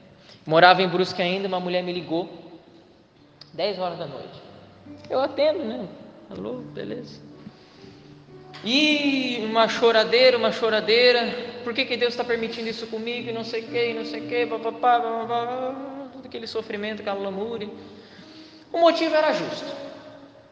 Morava 0.47 0.81
em 0.81 0.87
Brusque 0.87 1.21
ainda, 1.21 1.49
uma 1.49 1.59
mulher 1.59 1.83
me 1.83 1.93
ligou, 1.93 2.31
10 3.53 3.81
horas 3.81 3.99
da 3.99 4.07
noite. 4.07 4.41
Eu 5.11 5.21
atendo, 5.21 5.65
né? 5.65 5.89
Alô, 6.31 6.59
beleza. 6.59 7.21
E 8.65 9.41
uma 9.43 9.67
choradeira, 9.67 10.39
uma 10.39 10.53
choradeira. 10.53 11.35
Por 11.65 11.75
que, 11.75 11.85
que 11.85 11.97
Deus 11.97 12.13
está 12.13 12.23
permitindo 12.23 12.69
isso 12.69 12.87
comigo? 12.87 13.29
E 13.29 13.33
não 13.33 13.43
sei 13.43 13.65
o 13.65 13.67
que, 13.67 13.95
não 13.95 14.05
sei 14.05 14.21
o 14.21 14.29
que, 14.29 14.47
papapá, 14.47 15.01
papapá, 15.01 15.75
todo 16.13 16.27
aquele 16.27 16.47
sofrimento, 16.47 17.01
aquela 17.01 17.19
lamúria. 17.19 17.69
O 18.73 18.79
motivo 18.79 19.17
era 19.17 19.33
justo. 19.33 19.67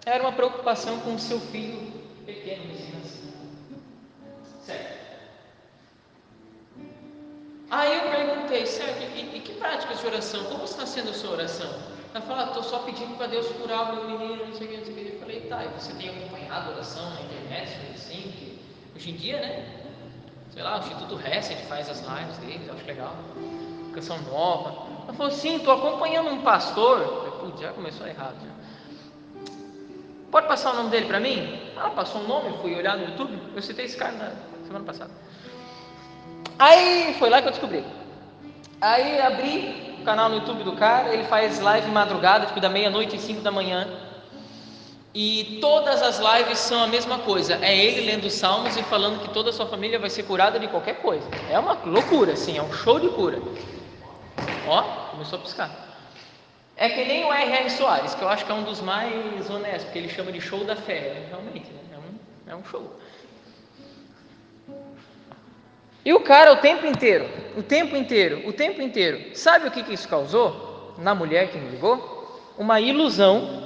Era 0.04 0.24
uma 0.24 0.32
preocupação 0.32 0.98
com 0.98 1.14
o 1.14 1.20
seu 1.20 1.38
filho 1.38 1.95
Aí 7.70 7.94
eu 7.94 8.10
perguntei, 8.10 8.64
certo, 8.66 9.02
e, 9.02 9.36
e, 9.36 9.40
que 9.40 9.54
prática 9.54 9.94
de 9.94 10.06
oração? 10.06 10.44
Como 10.44 10.64
está 10.64 10.86
sendo 10.86 11.10
a 11.10 11.14
sua 11.14 11.30
oração? 11.32 11.68
Ela 12.14 12.24
falou, 12.24 12.46
estou 12.46 12.62
só 12.62 12.78
pedindo 12.80 13.16
para 13.16 13.26
Deus 13.26 13.46
curar 13.48 13.92
o 13.92 13.96
meu 13.96 14.18
menino, 14.18 14.46
não 14.46 14.54
sei 14.54 14.66
o 14.66 14.70
que, 14.70 14.76
não 14.76 14.84
sei 14.84 14.92
o 14.92 14.96
que. 14.96 15.12
Eu 15.14 15.20
falei, 15.20 15.40
tá, 15.42 15.64
e 15.64 15.68
você 15.68 15.92
tem 15.94 16.10
acompanhado 16.10 16.70
oração 16.70 17.10
na 17.10 17.20
internet, 17.22 17.76
assim, 17.94 18.32
que 18.32 18.58
hoje 18.94 19.10
em 19.10 19.16
dia, 19.16 19.40
né? 19.40 19.82
Sei 20.52 20.62
lá, 20.62 20.76
o 20.76 20.78
Instituto 20.78 21.16
Reset 21.16 21.66
faz 21.66 21.90
as 21.90 22.00
lives 22.00 22.38
dele, 22.38 22.64
eu 22.68 22.74
acho 22.74 22.86
legal. 22.86 23.16
Canção 23.92 24.18
nova. 24.22 24.86
Ela 25.04 25.12
falou, 25.12 25.32
sim, 25.32 25.56
estou 25.56 25.74
acompanhando 25.74 26.30
um 26.30 26.42
pastor 26.42 27.26
putz, 27.46 27.60
já 27.60 27.72
começou 27.72 28.06
errado. 28.06 28.36
Já. 28.40 29.46
Pode 30.30 30.48
passar 30.48 30.72
o 30.72 30.76
nome 30.76 30.90
dele 30.90 31.06
para 31.06 31.20
mim? 31.20 31.70
Ela 31.76 31.90
passou 31.90 32.20
um 32.20 32.26
nome, 32.26 32.48
eu 32.48 32.58
fui 32.58 32.74
olhar 32.74 32.96
no 32.96 33.04
YouTube, 33.04 33.38
eu 33.54 33.62
citei 33.62 33.84
esse 33.84 33.96
cara 33.96 34.12
na 34.12 34.66
semana 34.66 34.84
passada. 34.84 35.12
Aí 36.58 37.14
foi 37.18 37.28
lá 37.28 37.42
que 37.42 37.48
eu 37.48 37.52
descobri. 37.52 37.84
Aí 38.80 39.20
abri 39.20 39.96
o 40.00 40.04
canal 40.04 40.28
no 40.28 40.36
YouTube 40.36 40.64
do 40.64 40.72
cara, 40.72 41.12
ele 41.12 41.24
faz 41.24 41.60
live 41.60 41.90
madrugada, 41.90 42.46
tipo 42.46 42.60
da 42.60 42.68
meia-noite 42.68 43.16
e 43.16 43.18
cinco 43.18 43.40
da 43.40 43.50
manhã. 43.50 43.86
E 45.14 45.58
todas 45.62 46.02
as 46.02 46.18
lives 46.18 46.58
são 46.58 46.82
a 46.82 46.86
mesma 46.86 47.18
coisa. 47.20 47.58
É 47.62 47.74
ele 47.74 48.02
lendo 48.02 48.28
salmos 48.28 48.76
e 48.76 48.82
falando 48.82 49.22
que 49.22 49.32
toda 49.32 49.48
a 49.48 49.52
sua 49.52 49.66
família 49.66 49.98
vai 49.98 50.10
ser 50.10 50.24
curada 50.24 50.58
de 50.58 50.68
qualquer 50.68 50.96
coisa. 51.00 51.26
É 51.48 51.58
uma 51.58 51.72
loucura, 51.84 52.34
assim, 52.34 52.58
é 52.58 52.62
um 52.62 52.70
show 52.70 53.00
de 53.00 53.08
cura. 53.08 53.40
Ó, 54.66 54.82
começou 55.12 55.38
a 55.38 55.42
piscar. 55.42 55.70
É 56.76 56.90
que 56.90 57.02
nem 57.06 57.24
o 57.24 57.32
R.R. 57.32 57.70
Soares, 57.70 58.14
que 58.14 58.22
eu 58.22 58.28
acho 58.28 58.44
que 58.44 58.52
é 58.52 58.54
um 58.54 58.64
dos 58.64 58.82
mais 58.82 59.48
honestos, 59.48 59.84
porque 59.84 59.98
ele 59.98 60.10
chama 60.10 60.30
de 60.30 60.40
show 60.42 60.62
da 60.64 60.76
fé. 60.76 61.24
Realmente, 61.30 61.70
né? 61.70 61.80
é, 61.94 61.98
um, 61.98 62.52
é 62.52 62.56
um 62.56 62.64
show. 62.64 63.00
E 66.06 66.14
o 66.14 66.20
cara 66.20 66.52
o 66.52 66.58
tempo 66.58 66.86
inteiro, 66.86 67.28
o 67.56 67.64
tempo 67.64 67.96
inteiro, 67.96 68.48
o 68.48 68.52
tempo 68.52 68.80
inteiro, 68.80 69.36
sabe 69.36 69.66
o 69.66 69.72
que, 69.72 69.82
que 69.82 69.92
isso 69.92 70.08
causou 70.08 70.94
na 70.98 71.16
mulher 71.16 71.50
que 71.50 71.58
me 71.58 71.68
ligou? 71.68 72.40
Uma 72.56 72.80
ilusão 72.80 73.64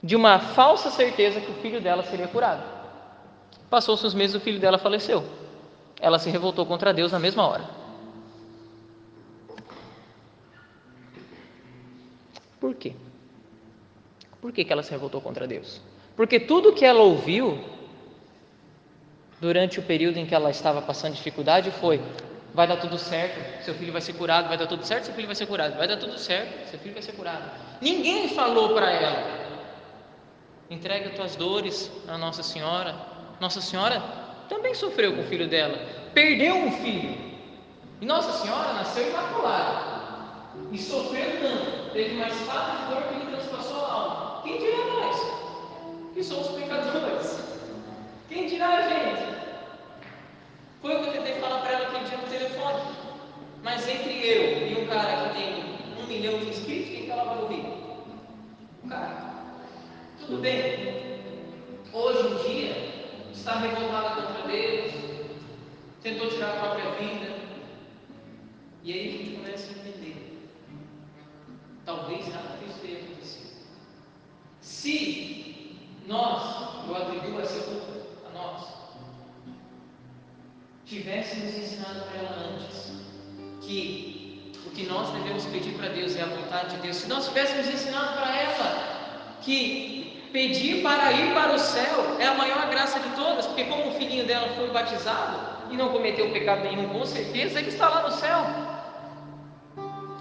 de 0.00 0.14
uma 0.14 0.38
falsa 0.38 0.92
certeza 0.92 1.40
que 1.40 1.50
o 1.50 1.54
filho 1.54 1.80
dela 1.80 2.04
seria 2.04 2.28
curado. 2.28 2.62
Passou-se 3.68 4.06
os 4.06 4.14
meses, 4.14 4.36
o 4.36 4.40
filho 4.40 4.60
dela 4.60 4.78
faleceu. 4.78 5.24
Ela 6.00 6.20
se 6.20 6.30
revoltou 6.30 6.64
contra 6.64 6.94
Deus 6.94 7.10
na 7.10 7.18
mesma 7.18 7.48
hora. 7.48 7.64
Por 12.60 12.76
quê? 12.76 12.94
Por 14.40 14.52
que, 14.52 14.64
que 14.64 14.72
ela 14.72 14.84
se 14.84 14.92
revoltou 14.92 15.20
contra 15.20 15.48
Deus? 15.48 15.80
Porque 16.14 16.38
tudo 16.38 16.72
que 16.72 16.84
ela 16.84 17.00
ouviu 17.00 17.58
durante 19.42 19.80
o 19.80 19.82
período 19.82 20.18
em 20.18 20.24
que 20.24 20.36
ela 20.36 20.50
estava 20.50 20.80
passando 20.80 21.14
dificuldade 21.14 21.72
foi: 21.72 22.00
vai 22.54 22.66
dar 22.66 22.76
tudo 22.76 22.96
certo, 22.96 23.64
seu 23.64 23.74
filho 23.74 23.92
vai 23.92 24.00
ser 24.00 24.12
curado, 24.12 24.46
vai 24.46 24.56
dar 24.56 24.68
tudo 24.68 24.86
certo, 24.86 25.06
seu 25.06 25.14
filho 25.14 25.26
vai 25.26 25.34
ser 25.34 25.46
curado, 25.46 25.76
vai 25.76 25.88
dar 25.88 25.96
tudo 25.96 26.16
certo, 26.16 26.70
seu 26.70 26.78
filho 26.78 26.94
vai 26.94 27.02
ser 27.02 27.12
curado. 27.12 27.50
Ninguém 27.80 28.28
falou 28.28 28.72
para 28.72 28.88
ela: 28.88 29.18
entregue 30.70 31.08
as 31.08 31.14
tuas 31.16 31.34
dores 31.34 31.90
à 32.06 32.16
Nossa 32.16 32.44
Senhora. 32.44 32.94
Nossa 33.40 33.60
Senhora 33.60 34.00
também 34.48 34.74
sofreu 34.74 35.16
com 35.16 35.22
o 35.22 35.24
filho 35.24 35.48
dela, 35.48 35.76
perdeu 36.14 36.54
um 36.54 36.70
filho. 36.70 37.32
E 38.00 38.06
Nossa 38.06 38.44
Senhora 38.44 38.74
nasceu 38.74 39.10
imaculada 39.10 39.92
e 40.70 40.78
sofreu 40.78 41.40
tanto, 41.40 41.92
teve 41.92 42.14
mais 42.14 42.32
espada 42.40 42.78
de 42.78 42.94
dor 42.94 43.02
que 43.08 43.14
lhe 43.14 43.26
transpassou 43.26 43.84
a 43.84 43.92
alma. 43.92 44.42
Quem 44.44 44.58
dirá 44.58 44.84
nós, 44.86 45.16
que 46.14 46.22
somos 46.22 46.48
pecadores? 46.48 47.42
Quem 48.28 48.46
dirá 48.46 48.68
a 48.76 48.88
gente? 48.88 49.32
Foi 50.82 50.96
o 50.96 51.00
que 51.00 51.08
eu 51.08 51.12
tentei 51.12 51.34
falar 51.34 51.60
para 51.60 51.72
ela 51.72 51.88
aquele 51.88 52.04
dia 52.06 52.18
no 52.18 52.26
telefone. 52.26 52.82
Mas 53.74 53.88
entre 53.88 54.12
eu 54.28 54.68
e 54.68 54.82
um 54.82 54.86
cara 54.86 55.30
que 55.30 55.34
tem 55.34 55.64
um 55.98 56.06
milhão 56.06 56.38
de 56.40 56.50
inscritos, 56.50 56.90
quem 56.90 57.04
que 57.06 57.10
ela 57.10 57.24
vai 57.24 57.42
ouvir? 57.42 57.64
O 58.84 58.86
cara. 58.86 59.46
Tudo 60.20 60.42
bem. 60.42 61.22
Hoje 61.90 62.28
em 62.28 62.52
dia, 62.52 63.30
está 63.32 63.60
revoltada 63.60 64.20
contra 64.20 64.46
Deus, 64.46 64.92
tentou 66.02 66.28
tirar 66.28 66.50
a 66.50 66.60
própria 66.60 66.90
vida. 66.96 67.34
E 68.84 68.92
aí 68.92 69.08
a 69.08 69.12
gente 69.12 69.36
começa 69.36 69.72
a 69.72 69.78
entender. 69.78 70.50
Talvez 71.86 72.28
nada 72.28 72.58
disso 72.58 72.78
tenha 72.82 72.98
acontecido. 72.98 73.56
Se 74.60 75.78
nós, 76.06 76.86
eu 76.86 76.94
atribuo 76.94 77.40
essa 77.40 77.58
culpa 77.62 78.28
a 78.28 78.32
nós, 78.34 78.68
tivéssemos 80.84 81.56
ensinado 81.56 82.02
para 82.02 82.18
ela 82.18 82.36
antes 82.54 83.11
que 83.62 84.52
o 84.66 84.70
que 84.70 84.84
nós 84.86 85.10
devemos 85.10 85.44
pedir 85.46 85.74
para 85.74 85.88
Deus 85.88 86.16
é 86.16 86.22
a 86.22 86.26
vontade 86.26 86.76
de 86.76 86.82
Deus, 86.82 86.96
se 86.96 87.08
nós 87.08 87.26
tivéssemos 87.26 87.66
ensinado 87.68 88.14
para 88.14 88.36
ela 88.36 89.36
que 89.42 90.02
pedir 90.32 90.82
para 90.82 91.12
ir 91.12 91.34
para 91.34 91.54
o 91.54 91.58
céu 91.58 92.16
é 92.18 92.26
a 92.26 92.34
maior 92.34 92.68
graça 92.70 92.98
de 93.00 93.10
todas, 93.10 93.46
porque 93.46 93.64
como 93.64 93.88
o 93.88 93.92
filhinho 93.92 94.26
dela 94.26 94.48
foi 94.56 94.70
batizado 94.70 95.38
e 95.70 95.76
não 95.76 95.90
cometeu 95.90 96.30
pecado 96.30 96.62
nenhum, 96.62 96.88
com 96.88 97.04
certeza 97.04 97.58
ele 97.58 97.68
está 97.68 97.88
lá 97.88 98.02
no 98.02 98.12
céu. 98.12 98.44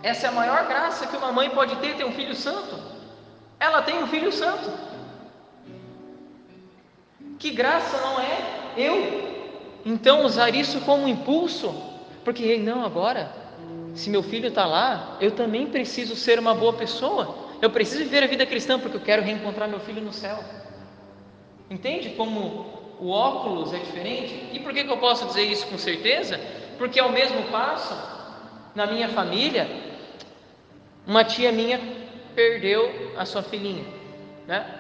Essa 0.04 0.28
é 0.28 0.30
a 0.30 0.34
maior 0.34 0.68
graça 0.68 1.08
que 1.08 1.16
uma 1.16 1.32
mãe 1.32 1.50
pode 1.50 1.76
ter, 1.78 1.96
ter 1.96 2.06
um 2.06 2.12
filho 2.12 2.36
santo. 2.36 2.76
Ela 3.60 3.82
tem 3.84 4.04
um 4.04 4.08
filho 4.08 4.32
santo. 4.32 4.72
Que 7.38 7.52
graça 7.52 7.98
não 7.98 8.20
é? 8.20 8.74
Eu 8.76 9.32
então 9.86 10.26
usar 10.26 10.54
isso 10.56 10.80
como 10.82 11.08
impulso, 11.08 11.91
porque 12.24 12.58
não 12.58 12.84
agora, 12.84 13.32
se 13.96 14.10
meu 14.10 14.24
filho 14.24 14.48
está 14.48 14.66
lá, 14.66 15.18
eu 15.20 15.32
também 15.32 15.68
preciso 15.68 16.16
ser 16.16 16.40
uma 16.40 16.54
boa 16.54 16.74
pessoa. 16.74 17.36
Eu 17.62 17.70
preciso 17.70 18.04
viver 18.04 18.24
a 18.24 18.28
vida 18.28 18.46
cristã 18.46 18.80
porque 18.80 18.98
eu 18.98 19.02
quero 19.02 19.22
reencontrar 19.22 19.70
meu 19.70 19.80
filho 19.80 20.02
no 20.02 20.14
céu. 20.14 20.44
Entende 21.70 22.10
como 22.12 22.82
o 23.00 23.10
óculos 23.10 23.74
é 23.74 23.80
diferente? 23.80 24.50
E 24.54 24.60
por 24.60 24.74
que, 24.74 24.84
que 24.84 24.92
eu 24.92 24.98
posso 24.98 25.26
dizer 25.26 25.44
isso 25.44 25.68
com 25.68 25.78
certeza? 25.78 26.40
Porque 26.78 27.00
ao 27.00 27.12
mesmo 27.12 27.44
passo, 27.44 27.96
na 28.76 28.86
minha 28.86 29.10
família, 29.10 29.68
uma 31.06 31.24
tia 31.24 31.52
minha 31.52 31.80
perdeu 32.36 33.14
a 33.18 33.26
sua 33.26 33.42
filhinha, 33.44 33.86
né? 34.48 34.80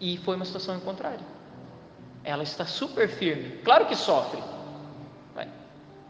E 0.00 0.16
foi 0.18 0.36
uma 0.36 0.44
situação 0.44 0.78
contrária. 0.80 1.24
Ela 2.24 2.42
está 2.42 2.64
super 2.64 3.08
firme. 3.08 3.58
Claro 3.62 3.86
que 3.86 3.94
sofre. 3.94 4.42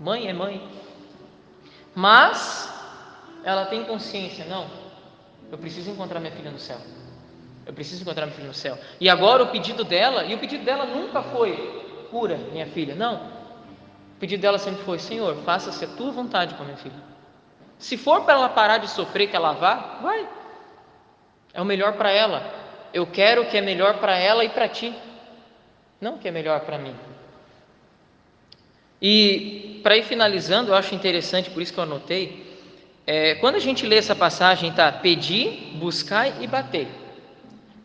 Mãe 0.00 0.28
é 0.28 0.32
mãe. 0.32 0.66
Mas 1.94 2.72
ela 3.44 3.66
tem 3.66 3.84
consciência, 3.84 4.44
não. 4.46 4.66
Eu 5.52 5.58
preciso 5.58 5.90
encontrar 5.90 6.18
minha 6.18 6.32
filha 6.32 6.50
no 6.50 6.58
céu. 6.58 6.78
Eu 7.66 7.72
preciso 7.72 8.02
encontrar 8.02 8.24
minha 8.24 8.34
filha 8.34 8.48
no 8.48 8.54
céu. 8.54 8.78
E 8.98 9.08
agora 9.08 9.42
o 9.42 9.48
pedido 9.48 9.84
dela, 9.84 10.24
e 10.24 10.34
o 10.34 10.38
pedido 10.38 10.64
dela 10.64 10.86
nunca 10.86 11.22
foi 11.22 12.08
cura 12.10 12.36
minha 12.36 12.66
filha, 12.66 12.94
não. 12.94 13.16
O 13.16 14.18
pedido 14.18 14.40
dela 14.40 14.58
sempre 14.58 14.82
foi: 14.84 14.98
Senhor, 14.98 15.36
faça-se 15.44 15.84
a 15.84 15.88
tua 15.88 16.10
vontade 16.10 16.54
com 16.54 16.64
minha 16.64 16.78
filha. 16.78 17.10
Se 17.78 17.96
for 17.96 18.24
para 18.24 18.34
ela 18.34 18.48
parar 18.48 18.78
de 18.78 18.88
sofrer, 18.88 19.28
que 19.28 19.36
ela 19.36 19.52
vá, 19.52 19.98
vai. 20.02 20.28
É 21.52 21.60
o 21.60 21.64
melhor 21.64 21.94
para 21.94 22.10
ela. 22.10 22.42
Eu 22.92 23.06
quero 23.06 23.42
o 23.42 23.46
que 23.46 23.58
é 23.58 23.60
melhor 23.60 23.98
para 23.98 24.16
ela 24.16 24.44
e 24.44 24.48
para 24.48 24.68
ti 24.68 24.94
não 26.00 26.14
o 26.14 26.18
que 26.18 26.28
é 26.28 26.30
melhor 26.30 26.60
para 26.60 26.78
mim. 26.78 26.96
E 29.00 29.80
para 29.82 29.96
ir 29.96 30.04
finalizando, 30.04 30.72
eu 30.72 30.74
acho 30.74 30.94
interessante, 30.94 31.50
por 31.50 31.62
isso 31.62 31.72
que 31.72 31.78
eu 31.78 31.84
anotei, 31.84 32.46
é, 33.06 33.34
quando 33.36 33.56
a 33.56 33.60
gente 33.60 33.86
lê 33.86 33.96
essa 33.96 34.14
passagem, 34.14 34.72
tá? 34.72 34.92
Pedir, 34.92 35.72
buscar 35.74 36.42
e 36.42 36.46
bater. 36.46 36.86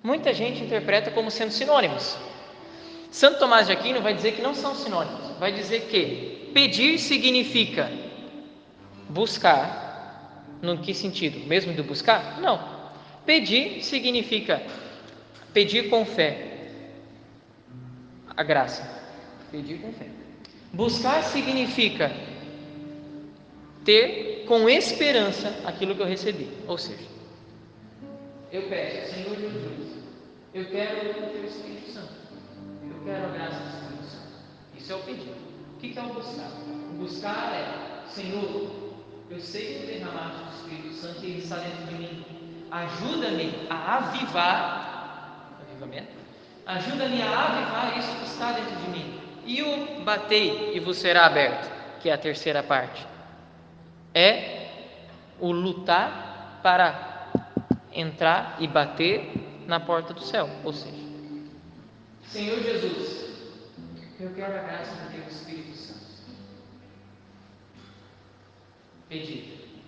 Muita 0.03 0.33
gente 0.33 0.63
interpreta 0.63 1.09
como 1.09 1.31
sendo 1.31 1.51
sinônimos. 1.51 2.17
Santo 3.09 3.39
Tomás 3.39 3.67
de 3.67 3.71
Aquino 3.71 4.01
vai 4.01 4.13
dizer 4.13 4.33
que 4.33 4.41
não 4.41 4.53
são 4.53 4.75
sinônimos. 4.75 5.37
Vai 5.39 5.51
dizer 5.51 5.87
que 5.87 6.51
pedir 6.53 6.99
significa 6.99 7.91
buscar. 9.09 9.83
No 10.61 10.77
que 10.77 10.93
sentido? 10.93 11.45
Mesmo 11.47 11.73
do 11.73 11.83
buscar? 11.83 12.39
Não. 12.39 12.59
Pedir 13.25 13.83
significa 13.83 14.61
pedir 15.53 15.89
com 15.89 16.05
fé, 16.05 16.69
a 18.35 18.43
graça. 18.43 18.83
Pedir 19.49 19.79
com 19.79 19.91
fé. 19.93 20.24
Buscar 20.75 21.23
significa 21.23 22.11
ter 23.85 24.43
com 24.45 24.67
esperança 24.67 25.61
aquilo 25.65 25.95
que 25.95 26.01
eu 26.01 26.05
recebi. 26.05 26.49
Ou 26.67 26.77
seja, 26.77 27.07
eu 28.51 28.63
peço, 28.63 29.13
Senhor 29.13 29.39
Jesus, 29.39 30.03
eu 30.53 30.65
quero 30.65 31.11
o 31.11 31.29
teu 31.29 31.45
Espírito 31.45 31.91
Santo. 31.91 32.13
Eu 32.83 33.05
quero 33.05 33.25
a 33.25 33.29
graça 33.29 33.59
do 33.59 33.69
Espírito 33.69 34.03
Santo. 34.03 34.27
Isso 34.77 34.91
é 34.91 34.95
o 34.95 34.99
pedido. 34.99 35.35
O 35.75 35.79
que 35.79 35.97
é 35.97 36.01
o 36.01 36.13
buscar? 36.13 36.51
O 36.89 36.97
buscar 36.97 37.53
é, 37.53 38.09
Senhor, 38.09 38.71
eu 39.29 39.39
sei 39.39 39.79
que 39.79 39.85
derramaste 39.85 40.41
o 40.41 40.55
Espírito 40.57 40.93
Santo 40.93 41.23
e 41.23 41.29
ele 41.29 41.39
está 41.39 41.55
dentro 41.55 41.85
de 41.85 41.95
mim. 41.95 42.25
Ajuda-me 42.69 43.67
a 43.69 43.95
avivar, 43.95 45.57
avivamento, 45.61 46.11
Ajuda-me 46.65 47.21
a 47.21 47.45
avivar 47.45 47.97
isso 47.97 48.13
que 48.17 48.25
está 48.25 48.51
dentro 48.51 48.75
de 48.75 48.89
mim. 48.89 49.24
E 49.45 49.61
o 49.61 50.03
batei 50.03 50.75
e 50.75 50.79
vos 50.79 50.97
será 50.97 51.25
aberto, 51.25 51.71
que 52.01 52.09
é 52.09 52.13
a 52.13 52.17
terceira 52.17 52.63
parte. 52.63 53.05
É 54.13 54.69
o 55.39 55.51
lutar 55.51 56.59
para 56.63 57.29
entrar 57.93 58.57
e 58.59 58.67
bater 58.67 59.31
na 59.67 59.79
porta 59.79 60.13
do 60.13 60.21
céu. 60.21 60.49
Ou 60.63 60.73
seja, 60.73 61.05
Senhor 62.23 62.59
Jesus, 62.61 63.29
eu 64.19 64.31
quero 64.33 64.57
a 64.57 64.61
graça 64.61 64.95
do 64.95 65.11
teu 65.11 65.27
Espírito 65.27 65.77
Santo. 65.77 65.99
Pedir. 69.07 69.83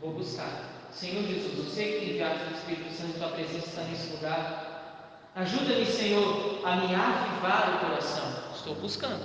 Vou 0.00 0.12
buscar. 0.12 0.88
Senhor 0.92 1.24
Jesus, 1.24 1.72
sei 1.72 1.98
que 1.98 2.10
enviaste 2.10 2.44
o 2.48 2.56
Espírito 2.56 2.92
Santo, 2.92 3.18
tua 3.18 3.28
presença 3.28 3.66
está 3.66 3.82
nesse 3.82 4.12
lugar. 4.12 5.30
Ajuda-me, 5.34 5.84
Senhor, 5.84 6.60
a 6.64 6.76
me 6.76 6.94
avivar 6.94 7.74
o 7.74 7.86
coração. 7.86 8.43
Estou 8.64 8.76
buscando. 8.76 9.22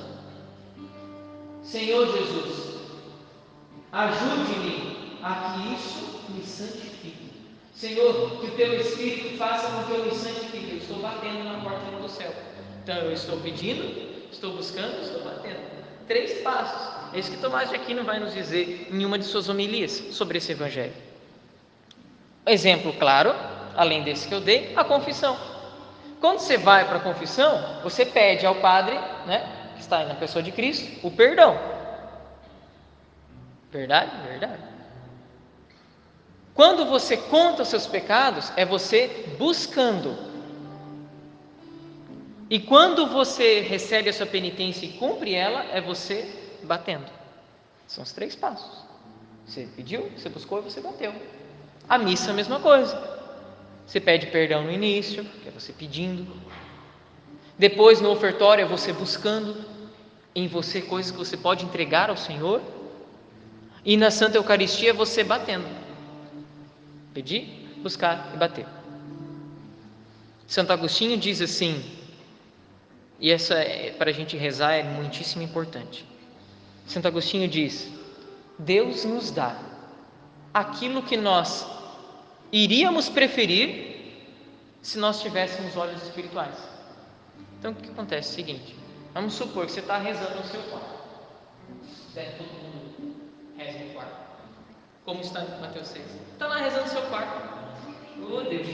Senhor 1.64 2.06
Jesus, 2.12 2.76
ajude-me 3.90 5.18
a 5.24 5.54
que 5.54 5.74
isso 5.76 6.20
me 6.28 6.44
santifique. 6.44 7.32
Senhor, 7.74 8.42
que 8.42 8.48
o 8.48 8.52
teu 8.58 8.74
Espírito 8.82 9.38
faça 9.38 9.70
com 9.70 9.84
que 9.86 9.98
eu 9.98 10.06
me 10.08 10.12
santifique. 10.12 10.72
Eu 10.72 10.78
estou 10.80 10.98
batendo 10.98 11.46
na 11.46 11.62
porta 11.62 11.90
do 11.90 12.10
céu. 12.10 12.34
Então 12.84 12.98
eu 12.98 13.14
estou 13.14 13.40
pedindo, 13.40 14.30
estou 14.30 14.58
buscando, 14.58 15.02
estou 15.04 15.24
batendo. 15.24 15.62
Três 16.06 16.42
passos. 16.42 17.14
É 17.14 17.20
isso 17.20 17.32
que 17.32 17.38
Tomás 17.38 17.70
de 17.70 17.76
Aquino 17.76 18.04
vai 18.04 18.20
nos 18.20 18.34
dizer 18.34 18.90
em 18.92 19.06
uma 19.06 19.18
de 19.18 19.24
suas 19.24 19.48
homilias 19.48 20.04
sobre 20.12 20.40
esse 20.40 20.52
evangelho. 20.52 20.92
Exemplo 22.46 22.92
claro, 22.92 23.34
além 23.78 24.04
desse 24.04 24.28
que 24.28 24.34
eu 24.34 24.42
dei, 24.42 24.74
a 24.76 24.84
confissão. 24.84 25.49
Quando 26.20 26.40
você 26.40 26.58
vai 26.58 26.86
para 26.86 26.98
a 26.98 27.02
confissão, 27.02 27.82
você 27.82 28.06
pede 28.06 28.46
ao 28.46 28.56
padre, 28.56 28.96
né, 29.26 29.72
que 29.76 29.82
está 29.82 30.00
aí 30.00 30.08
na 30.08 30.16
pessoa 30.16 30.44
de 30.44 30.52
Cristo, 30.52 31.08
o 31.08 31.12
perdão. 31.12 31.58
Verdade? 33.72 34.12
Verdade. 34.28 34.62
Quando 36.54 36.86
você 36.86 37.16
conta 37.16 37.62
os 37.62 37.70
seus 37.70 37.88
pecados, 37.88 38.52
é 38.58 38.66
você 38.66 39.34
buscando. 39.38 40.28
E 42.50 42.60
quando 42.60 43.08
você 43.08 43.62
recebe 43.62 44.10
a 44.10 44.14
sua 44.14 44.26
penitência 44.26 44.86
e 44.86 44.94
cumpre 44.94 45.34
ela, 45.34 45.64
é 45.72 45.80
você 45.80 46.30
batendo. 46.64 47.06
São 47.88 48.04
os 48.04 48.12
três 48.12 48.36
passos. 48.36 48.84
Você 49.46 49.68
pediu, 49.76 50.12
você 50.18 50.28
buscou 50.28 50.60
e 50.60 50.64
você 50.64 50.82
bateu. 50.82 51.14
A 51.88 51.98
missa 51.98 52.30
é 52.30 52.34
a 52.34 52.36
mesma 52.36 52.60
coisa. 52.60 53.19
Você 53.90 54.00
pede 54.00 54.28
perdão 54.28 54.62
no 54.62 54.72
início, 54.72 55.26
que 55.42 55.48
é 55.48 55.52
você 55.52 55.74
pedindo. 55.74 56.28
Depois, 57.58 58.00
no 58.00 58.12
ofertório, 58.12 58.62
é 58.62 58.68
você 58.68 58.94
buscando 58.94 59.66
em 60.36 60.48
você 60.48 60.80
coisas 60.80 61.10
que 61.10 61.18
você 61.18 61.36
pode 61.36 61.66
entregar 61.66 62.12
ao 62.12 62.16
Senhor. 62.16 62.62
E 63.84 63.98
na 63.98 64.12
Santa 64.12 64.38
Eucaristia, 64.38 64.92
é 64.92 64.94
você 64.94 65.24
batendo. 65.24 65.66
Pedir, 67.16 67.74
buscar 67.82 68.32
e 68.32 68.38
bater. 68.38 68.68
Santo 70.46 70.72
Agostinho 70.72 71.18
diz 71.18 71.42
assim, 71.42 71.84
e 73.20 73.32
essa 73.32 73.56
é, 73.56 73.90
para 73.98 74.12
a 74.12 74.14
gente 74.14 74.38
rezar 74.38 74.74
é 74.74 74.84
muitíssimo 74.84 75.42
importante. 75.42 76.06
Santo 76.86 77.08
Agostinho 77.08 77.48
diz: 77.48 77.92
Deus 78.60 79.04
nos 79.04 79.32
dá 79.32 79.60
aquilo 80.54 81.02
que 81.02 81.18
nós 81.18 81.79
iríamos 82.52 83.10
preferir 83.10 83.90
se 84.82 84.98
nós 84.98 85.22
tivéssemos 85.22 85.76
olhos 85.76 86.02
espirituais. 86.04 86.56
Então 87.60 87.72
o 87.72 87.76
que 87.76 87.90
acontece? 87.90 88.30
É 88.30 88.32
o 88.32 88.36
seguinte: 88.36 88.76
vamos 89.14 89.34
supor 89.34 89.66
que 89.66 89.72
você 89.72 89.80
está 89.82 89.98
rezando 89.98 90.36
no 90.36 90.46
seu 90.46 90.62
quarto. 90.64 91.00
Todo 92.38 92.48
mundo 92.48 93.16
reza 93.58 93.80
no 93.80 93.94
quarto. 93.94 94.20
Como 95.06 95.22
está 95.22 95.42
em 95.42 95.62
Mateus 95.62 95.88
6? 95.88 96.06
Está 96.34 96.48
lá 96.48 96.58
rezando 96.58 96.84
no 96.84 96.90
seu 96.90 97.02
quarto. 97.04 97.60
Oh 98.22 98.42
Deus. 98.42 98.68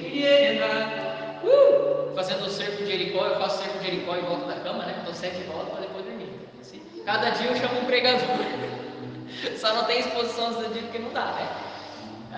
Uh! 1.43 2.15
Fazendo 2.15 2.45
o 2.45 2.49
cerco 2.49 2.77
de 2.77 2.85
Jericó, 2.85 3.25
eu 3.25 3.39
faço 3.39 3.61
cerco 3.61 3.79
de 3.79 3.85
Jericó 3.85 4.15
em 4.15 4.21
volta 4.21 4.47
da 4.47 4.59
cama, 4.61 4.85
né? 4.85 4.95
Estou 4.99 5.13
sete 5.13 5.43
voltas 5.43 5.69
para 5.69 5.81
depois 5.81 6.05
dormir. 6.05 6.29
Assim, 6.59 6.81
cada 7.05 7.29
dia 7.31 7.51
eu 7.51 7.55
chamo 7.55 7.81
um 7.81 7.85
pregador. 7.85 8.21
Só 9.59 9.73
não 9.75 9.83
tem 9.83 9.99
exposição 9.99 10.53
dia 10.71 10.81
porque 10.83 10.99
não 10.99 11.11
dá, 11.13 11.33
né? 11.33 11.74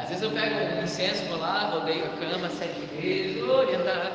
Às 0.02 0.10
vezes 0.10 0.24
eu 0.24 0.32
pego 0.32 0.56
um 0.56 0.84
incenso, 0.84 1.26
vou 1.26 1.40
lá, 1.40 1.70
rodeio 1.72 2.06
a 2.06 2.10
cama 2.10 2.50
sete 2.50 2.80
vezes, 2.96 3.42
orientar. 3.42 4.12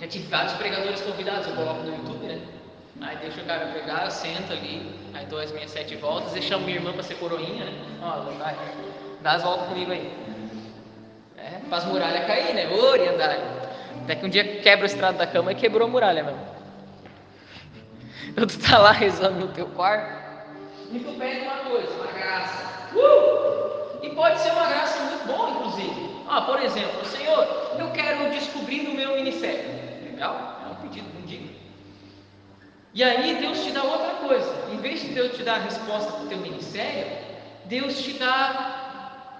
Já 0.00 0.06
tive 0.06 0.26
vários 0.28 0.52
pregadores 0.54 1.00
convidados, 1.00 1.46
eu 1.46 1.54
coloco 1.54 1.82
no 1.82 1.96
YouTube, 1.96 2.26
né? 2.26 2.40
Aí 3.00 3.16
deixa 3.18 3.40
o 3.40 3.44
cara 3.44 3.66
pegar, 3.66 4.04
eu 4.04 4.10
sento 4.10 4.52
ali, 4.52 4.92
aí 5.14 5.26
dou 5.26 5.38
as 5.38 5.52
minhas 5.52 5.70
sete 5.70 5.94
voltas 5.96 6.34
e 6.34 6.42
chamo 6.42 6.64
minha 6.64 6.78
irmã 6.78 6.92
para 6.92 7.04
ser 7.04 7.14
coroinha, 7.14 7.64
né? 7.64 7.72
Ó, 8.02 8.20
vai, 8.32 8.56
dá 9.22 9.32
as 9.32 9.42
voltas 9.42 9.68
comigo 9.68 9.92
aí. 9.92 10.12
É, 11.36 11.60
faz 11.70 11.84
muralha 11.84 12.24
cair, 12.26 12.54
né? 12.54 12.68
Orientar. 12.68 13.38
Até 14.02 14.16
que 14.16 14.26
um 14.26 14.28
dia 14.28 14.60
quebra 14.60 14.84
o 14.84 14.86
estrado 14.86 15.18
da 15.18 15.26
cama 15.26 15.52
e 15.52 15.54
quebrou 15.54 15.86
a 15.86 15.90
muralha 15.90 16.24
mesmo. 16.24 16.40
Então 18.26 18.46
tu 18.46 18.58
tá 18.58 18.78
lá 18.78 18.90
rezando 18.90 19.38
no 19.38 19.48
teu 19.48 19.66
quarto 19.68 20.12
e 20.92 20.98
tu 20.98 21.12
pede 21.18 21.42
uma 21.42 21.56
coisa, 21.58 21.92
uma 21.92 22.12
graça. 22.12 22.88
Uh! 22.94 23.67
E 24.02 24.10
pode 24.10 24.38
ser 24.40 24.52
uma 24.52 24.66
graça 24.66 25.02
muito 25.04 25.26
boa, 25.26 25.50
inclusive. 25.50 26.08
Ah, 26.28 26.42
por 26.42 26.62
exemplo, 26.62 27.04
Senhor, 27.06 27.46
eu 27.78 27.90
quero 27.90 28.30
descobrir 28.30 28.88
o 28.88 28.94
meu 28.94 29.16
ministério. 29.16 29.64
Legal, 30.04 30.60
é 30.64 30.70
um 30.70 30.74
pedido, 30.76 31.26
diga. 31.26 31.48
E 32.94 33.02
aí 33.02 33.36
Deus 33.36 33.64
te 33.64 33.70
dá 33.72 33.82
outra 33.82 34.14
coisa. 34.26 34.68
Em 34.72 34.76
vez 34.76 35.00
de 35.00 35.08
Deus 35.08 35.36
te 35.36 35.42
dar 35.42 35.54
a 35.54 35.64
resposta 35.64 36.12
para 36.12 36.24
o 36.24 36.28
teu 36.28 36.38
ministério, 36.38 37.06
Deus 37.64 38.00
te 38.00 38.12
dá 38.14 39.38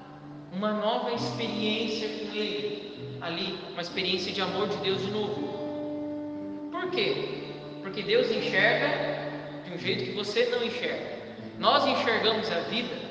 uma 0.52 0.72
nova 0.72 1.12
experiência 1.12 2.08
com 2.08 2.34
Ele 2.34 3.18
ali, 3.20 3.58
uma 3.72 3.82
experiência 3.82 4.32
de 4.32 4.40
amor 4.40 4.68
de 4.68 4.76
Deus 4.78 5.00
de 5.00 5.10
novo. 5.10 6.68
Por 6.70 6.90
quê? 6.90 7.44
Porque 7.82 8.02
Deus 8.02 8.30
enxerga 8.30 9.28
de 9.64 9.72
um 9.74 9.78
jeito 9.78 10.04
que 10.04 10.12
você 10.12 10.46
não 10.46 10.64
enxerga. 10.64 11.18
Nós 11.58 11.86
enxergamos 11.86 12.50
a 12.50 12.60
vida 12.60 13.07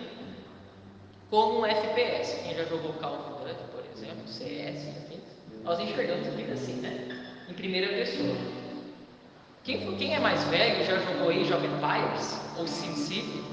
como 1.29 1.59
um 1.59 1.65
FPS. 1.65 2.41
Quem 2.43 2.55
já 2.55 2.63
jogou 2.65 2.93
Call 2.93 3.13
of 3.13 3.43
Duty, 3.43 3.63
por 3.71 3.83
exemplo, 3.93 4.27
CS, 4.27 4.87
enfim, 4.87 5.21
nós 5.63 5.79
enxergamos 5.79 6.27
a 6.27 6.31
vida 6.31 6.53
assim, 6.53 6.73
né? 6.73 7.07
Em 7.49 7.53
primeira 7.53 7.87
pessoa. 7.87 8.35
Quem, 9.63 9.97
quem 9.97 10.15
é 10.15 10.19
mais 10.19 10.43
velho 10.45 10.85
já 10.85 10.97
jogou 10.99 11.29
aí 11.29 11.43
Jovem 11.43 11.69
Empires 11.69 12.39
ou 12.57 12.65
SimCity? 12.65 13.43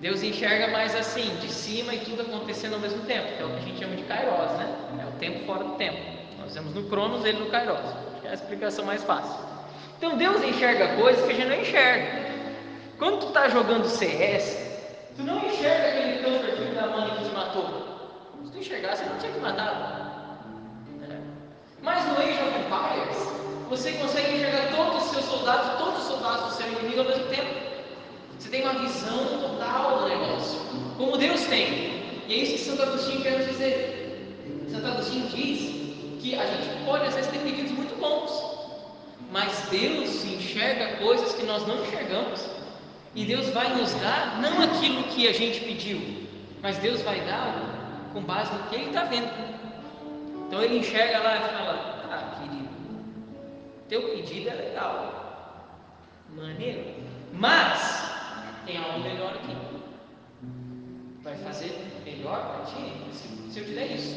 Deus 0.00 0.22
enxerga 0.22 0.68
mais 0.68 0.94
assim, 0.94 1.34
de 1.36 1.52
cima 1.52 1.94
e 1.94 2.00
tudo 2.00 2.22
acontecendo 2.22 2.74
ao 2.74 2.80
mesmo 2.80 3.02
tempo, 3.04 3.36
que 3.36 3.42
é 3.42 3.44
o 3.44 3.50
que 3.50 3.56
a 3.56 3.60
gente 3.60 3.78
chama 3.78 3.96
de 3.96 4.02
Kairos, 4.04 4.52
né? 4.58 4.74
É 5.02 5.06
o 5.06 5.18
tempo 5.18 5.44
fora 5.44 5.64
do 5.64 5.74
tempo. 5.76 5.98
Nós 6.38 6.54
temos 6.54 6.74
no 6.74 6.84
Cronos, 6.84 7.24
ele 7.24 7.38
no 7.38 7.50
Kairos. 7.50 7.80
É 8.24 8.28
a 8.30 8.34
explicação 8.34 8.84
mais 8.84 9.02
fácil. 9.04 9.38
Então 9.98 10.16
Deus 10.16 10.42
enxerga 10.42 10.96
coisas 10.96 11.24
que 11.24 11.32
a 11.32 11.34
gente 11.34 11.48
não 11.48 11.60
enxerga. 11.60 12.30
Quando 12.98 13.20
tu 13.20 13.26
está 13.28 13.48
jogando 13.48 13.86
CS, 13.86 14.69
Tu 15.20 15.26
não 15.26 15.44
enxerga 15.44 15.88
aquele 15.88 16.22
câncer 16.22 16.56
filho 16.56 16.74
da 16.74 16.86
mãe 16.86 17.10
que 17.10 17.24
te 17.24 17.34
matou. 17.34 17.66
Se 18.42 18.52
tu 18.52 18.58
enxergasse, 18.58 19.04
não 19.04 19.18
tinha 19.18 19.32
que 19.32 19.40
matar. 19.40 20.40
É. 21.02 21.18
Mas 21.82 22.06
no 22.06 22.16
Age 22.16 22.38
of 22.40 22.58
Empires, 22.58 23.68
você 23.68 23.92
consegue 23.92 24.36
enxergar 24.36 24.74
todos 24.74 25.04
os 25.04 25.10
seus 25.10 25.24
soldados, 25.26 25.78
todos 25.78 25.98
os 26.00 26.04
soldados 26.06 26.46
do 26.46 26.54
seu 26.54 26.72
inimigo 26.72 27.00
ao 27.00 27.08
mesmo 27.08 27.26
tempo. 27.26 27.50
Você 28.38 28.48
tem 28.48 28.62
uma 28.62 28.72
visão 28.72 29.26
total 29.42 29.98
do 29.98 30.08
negócio, 30.08 30.58
como 30.96 31.18
Deus 31.18 31.44
tem. 31.44 32.24
E 32.26 32.32
é 32.32 32.36
isso 32.36 32.52
que 32.52 32.70
Santo 32.70 32.82
Agostinho 32.82 33.20
quer 33.20 33.46
dizer. 33.46 34.26
Santo 34.70 34.86
Agostinho 34.86 35.26
diz 35.28 36.22
que 36.22 36.34
a 36.34 36.46
gente 36.46 36.84
pode 36.86 37.04
às 37.04 37.14
vezes 37.14 37.30
ter 37.30 37.40
pedidos 37.40 37.72
muito 37.72 37.94
bons, 38.00 38.32
mas 39.30 39.68
Deus 39.70 40.24
enxerga 40.24 40.96
coisas 40.96 41.34
que 41.34 41.44
nós 41.44 41.66
não 41.66 41.84
enxergamos. 41.84 42.59
E 43.14 43.24
Deus 43.24 43.48
vai 43.50 43.74
nos 43.74 43.92
dar 43.94 44.40
não 44.40 44.62
aquilo 44.62 45.02
que 45.04 45.26
a 45.26 45.32
gente 45.32 45.60
pediu, 45.60 46.28
mas 46.62 46.78
Deus 46.78 47.02
vai 47.02 47.20
dar 47.22 48.10
com 48.12 48.22
base 48.22 48.52
no 48.54 48.62
que 48.68 48.76
Ele 48.76 48.86
está 48.86 49.04
vendo. 49.04 49.30
Então 50.46 50.62
Ele 50.62 50.78
enxerga 50.78 51.18
lá 51.18 51.36
e 51.36 51.40
fala: 51.40 52.04
Ah, 52.10 52.40
querido, 52.40 52.68
teu 53.88 54.02
pedido 54.10 54.50
é 54.50 54.54
legal, 54.54 55.66
maneiro, 56.36 56.84
mas 57.32 58.12
tem 58.64 58.76
algo 58.76 59.00
melhor 59.00 59.34
aqui. 59.34 59.56
Vai 61.22 61.36
fazer 61.38 61.74
melhor 62.04 62.46
para 62.46 62.64
ti 62.66 63.10
se 63.50 63.58
eu 63.58 63.64
te 63.64 63.72
der 63.72 63.90
isso. 63.90 64.16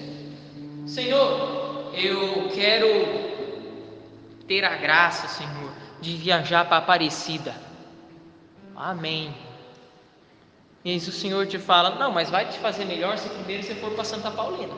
Senhor, 0.85 1.91
eu 1.95 2.49
quero 2.53 2.87
ter 4.47 4.63
a 4.63 4.75
graça, 4.75 5.27
Senhor, 5.27 5.71
de 5.99 6.15
viajar 6.15 6.65
para 6.65 6.77
Aparecida. 6.77 7.72
Amém. 8.75 9.33
E 10.83 10.91
aí 10.91 10.97
o 10.97 11.01
Senhor 11.01 11.47
te 11.47 11.57
fala: 11.57 11.91
Não, 11.95 12.11
mas 12.11 12.29
vai 12.29 12.47
te 12.49 12.57
fazer 12.59 12.85
melhor 12.85 13.17
se 13.17 13.29
primeiro 13.29 13.63
você 13.63 13.75
for 13.75 13.91
para 13.91 14.03
Santa 14.03 14.31
Paulina. 14.31 14.73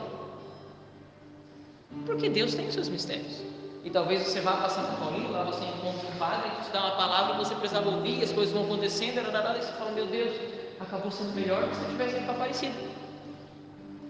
Porque 2.04 2.28
Deus 2.28 2.54
tem 2.54 2.68
os 2.68 2.74
seus 2.74 2.88
mistérios. 2.88 3.42
E 3.84 3.90
talvez 3.90 4.22
você 4.22 4.40
vá 4.40 4.52
para 4.52 4.68
Santa 4.68 4.92
Paulina, 4.96 5.30
lá 5.30 5.44
você 5.44 5.64
encontra 5.64 6.08
um 6.08 6.18
padre 6.18 6.50
que 6.50 6.64
te 6.64 6.70
dá 6.70 6.80
uma 6.80 6.96
palavra 6.96 7.34
que 7.34 7.44
você 7.44 7.54
precisava 7.54 7.88
ouvir, 7.88 8.22
as 8.22 8.32
coisas 8.32 8.52
vão 8.52 8.64
acontecendo, 8.64 9.18
e 9.18 9.62
você 9.62 9.72
fala: 9.72 9.92
Meu 9.92 10.06
Deus, 10.06 10.36
acabou 10.80 11.10
sendo 11.10 11.34
melhor 11.34 11.68
que 11.68 11.76
se 11.76 11.82
eu 11.82 11.88
tivesse 11.90 12.16
ido 12.16 12.30
Aparecida. 12.30 12.74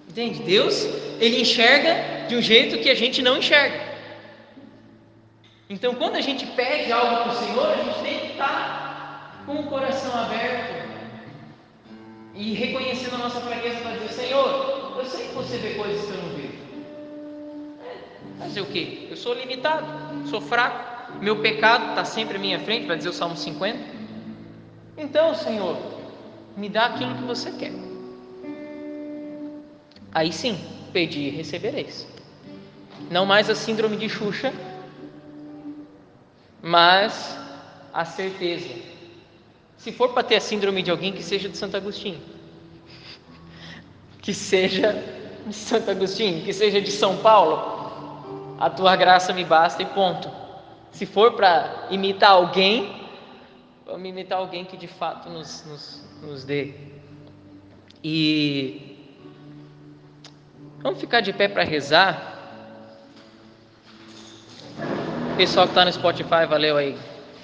Entende? 0.08 0.42
Deus, 0.42 0.84
Ele 1.20 1.42
enxerga 1.42 2.26
de 2.26 2.36
um 2.36 2.42
jeito 2.42 2.78
que 2.78 2.88
a 2.88 2.94
gente 2.94 3.20
não 3.22 3.38
enxerga. 3.38 3.96
Então, 5.68 5.94
quando 5.94 6.16
a 6.16 6.20
gente 6.20 6.46
pede 6.46 6.92
algo 6.92 7.24
para 7.24 7.32
o 7.32 7.36
Senhor, 7.36 7.66
a 7.66 7.76
gente 7.76 8.02
tem 8.02 8.20
que 8.20 8.26
estar 8.32 8.85
com 9.46 9.60
o 9.60 9.66
coração 9.68 10.12
aberto 10.12 10.74
e 12.34 12.52
reconhecendo 12.52 13.14
a 13.14 13.18
nossa 13.18 13.40
fraqueza 13.40 13.78
para 13.80 13.92
dizer: 13.92 14.12
Senhor, 14.12 14.96
eu 14.98 15.04
sei 15.06 15.28
que 15.28 15.34
você 15.34 15.56
vê 15.58 15.74
coisas 15.74 16.04
que 16.04 16.10
eu 16.10 16.22
não 16.22 16.28
vejo. 16.30 16.58
É, 17.84 18.40
fazer 18.40 18.60
o 18.60 18.66
quê? 18.66 19.06
Eu 19.08 19.16
sou 19.16 19.32
limitado, 19.32 19.86
sou 20.28 20.40
fraco, 20.40 21.14
meu 21.20 21.40
pecado 21.40 21.90
está 21.90 22.04
sempre 22.04 22.36
à 22.36 22.40
minha 22.40 22.58
frente, 22.58 22.86
vai 22.86 22.96
dizer 22.96 23.08
o 23.08 23.12
Salmo 23.12 23.36
50. 23.36 23.78
Então, 24.98 25.34
Senhor, 25.34 25.78
me 26.56 26.68
dá 26.68 26.86
aquilo 26.86 27.14
que 27.14 27.22
você 27.22 27.52
quer. 27.52 27.72
Aí 30.12 30.32
sim, 30.32 30.58
pedi 30.92 31.28
e 31.28 31.30
recebereis. 31.30 32.06
Não 33.10 33.24
mais 33.24 33.48
a 33.48 33.54
síndrome 33.54 33.96
de 33.96 34.08
Xuxa, 34.08 34.52
mas 36.62 37.38
a 37.92 38.04
certeza 38.04 38.95
se 39.78 39.92
for 39.92 40.12
para 40.12 40.22
ter 40.22 40.36
a 40.36 40.40
síndrome 40.40 40.82
de 40.82 40.90
alguém, 40.90 41.12
que 41.12 41.22
seja 41.22 41.48
de 41.48 41.56
Santo 41.56 41.76
Agostinho. 41.76 42.20
Que 44.20 44.34
seja 44.34 44.92
de 45.46 45.54
Santo 45.54 45.90
Agostinho, 45.90 46.44
que 46.44 46.52
seja 46.52 46.80
de 46.80 46.90
São 46.90 47.18
Paulo. 47.18 48.56
A 48.58 48.70
tua 48.70 48.96
graça 48.96 49.32
me 49.32 49.44
basta 49.44 49.82
e 49.82 49.86
ponto. 49.86 50.30
Se 50.90 51.04
for 51.04 51.34
para 51.34 51.88
imitar 51.90 52.30
alguém, 52.30 53.06
vamos 53.84 54.08
imitar 54.08 54.38
alguém 54.38 54.64
que 54.64 54.76
de 54.76 54.88
fato 54.88 55.28
nos, 55.28 55.64
nos, 55.66 56.02
nos 56.22 56.44
dê. 56.44 56.74
E 58.02 58.96
vamos 60.80 60.98
ficar 60.98 61.20
de 61.20 61.32
pé 61.32 61.48
para 61.48 61.64
rezar. 61.64 62.34
Pessoal 65.36 65.66
que 65.66 65.72
está 65.72 65.84
no 65.84 65.92
Spotify, 65.92 66.46
valeu 66.48 66.76
aí. 66.78 66.96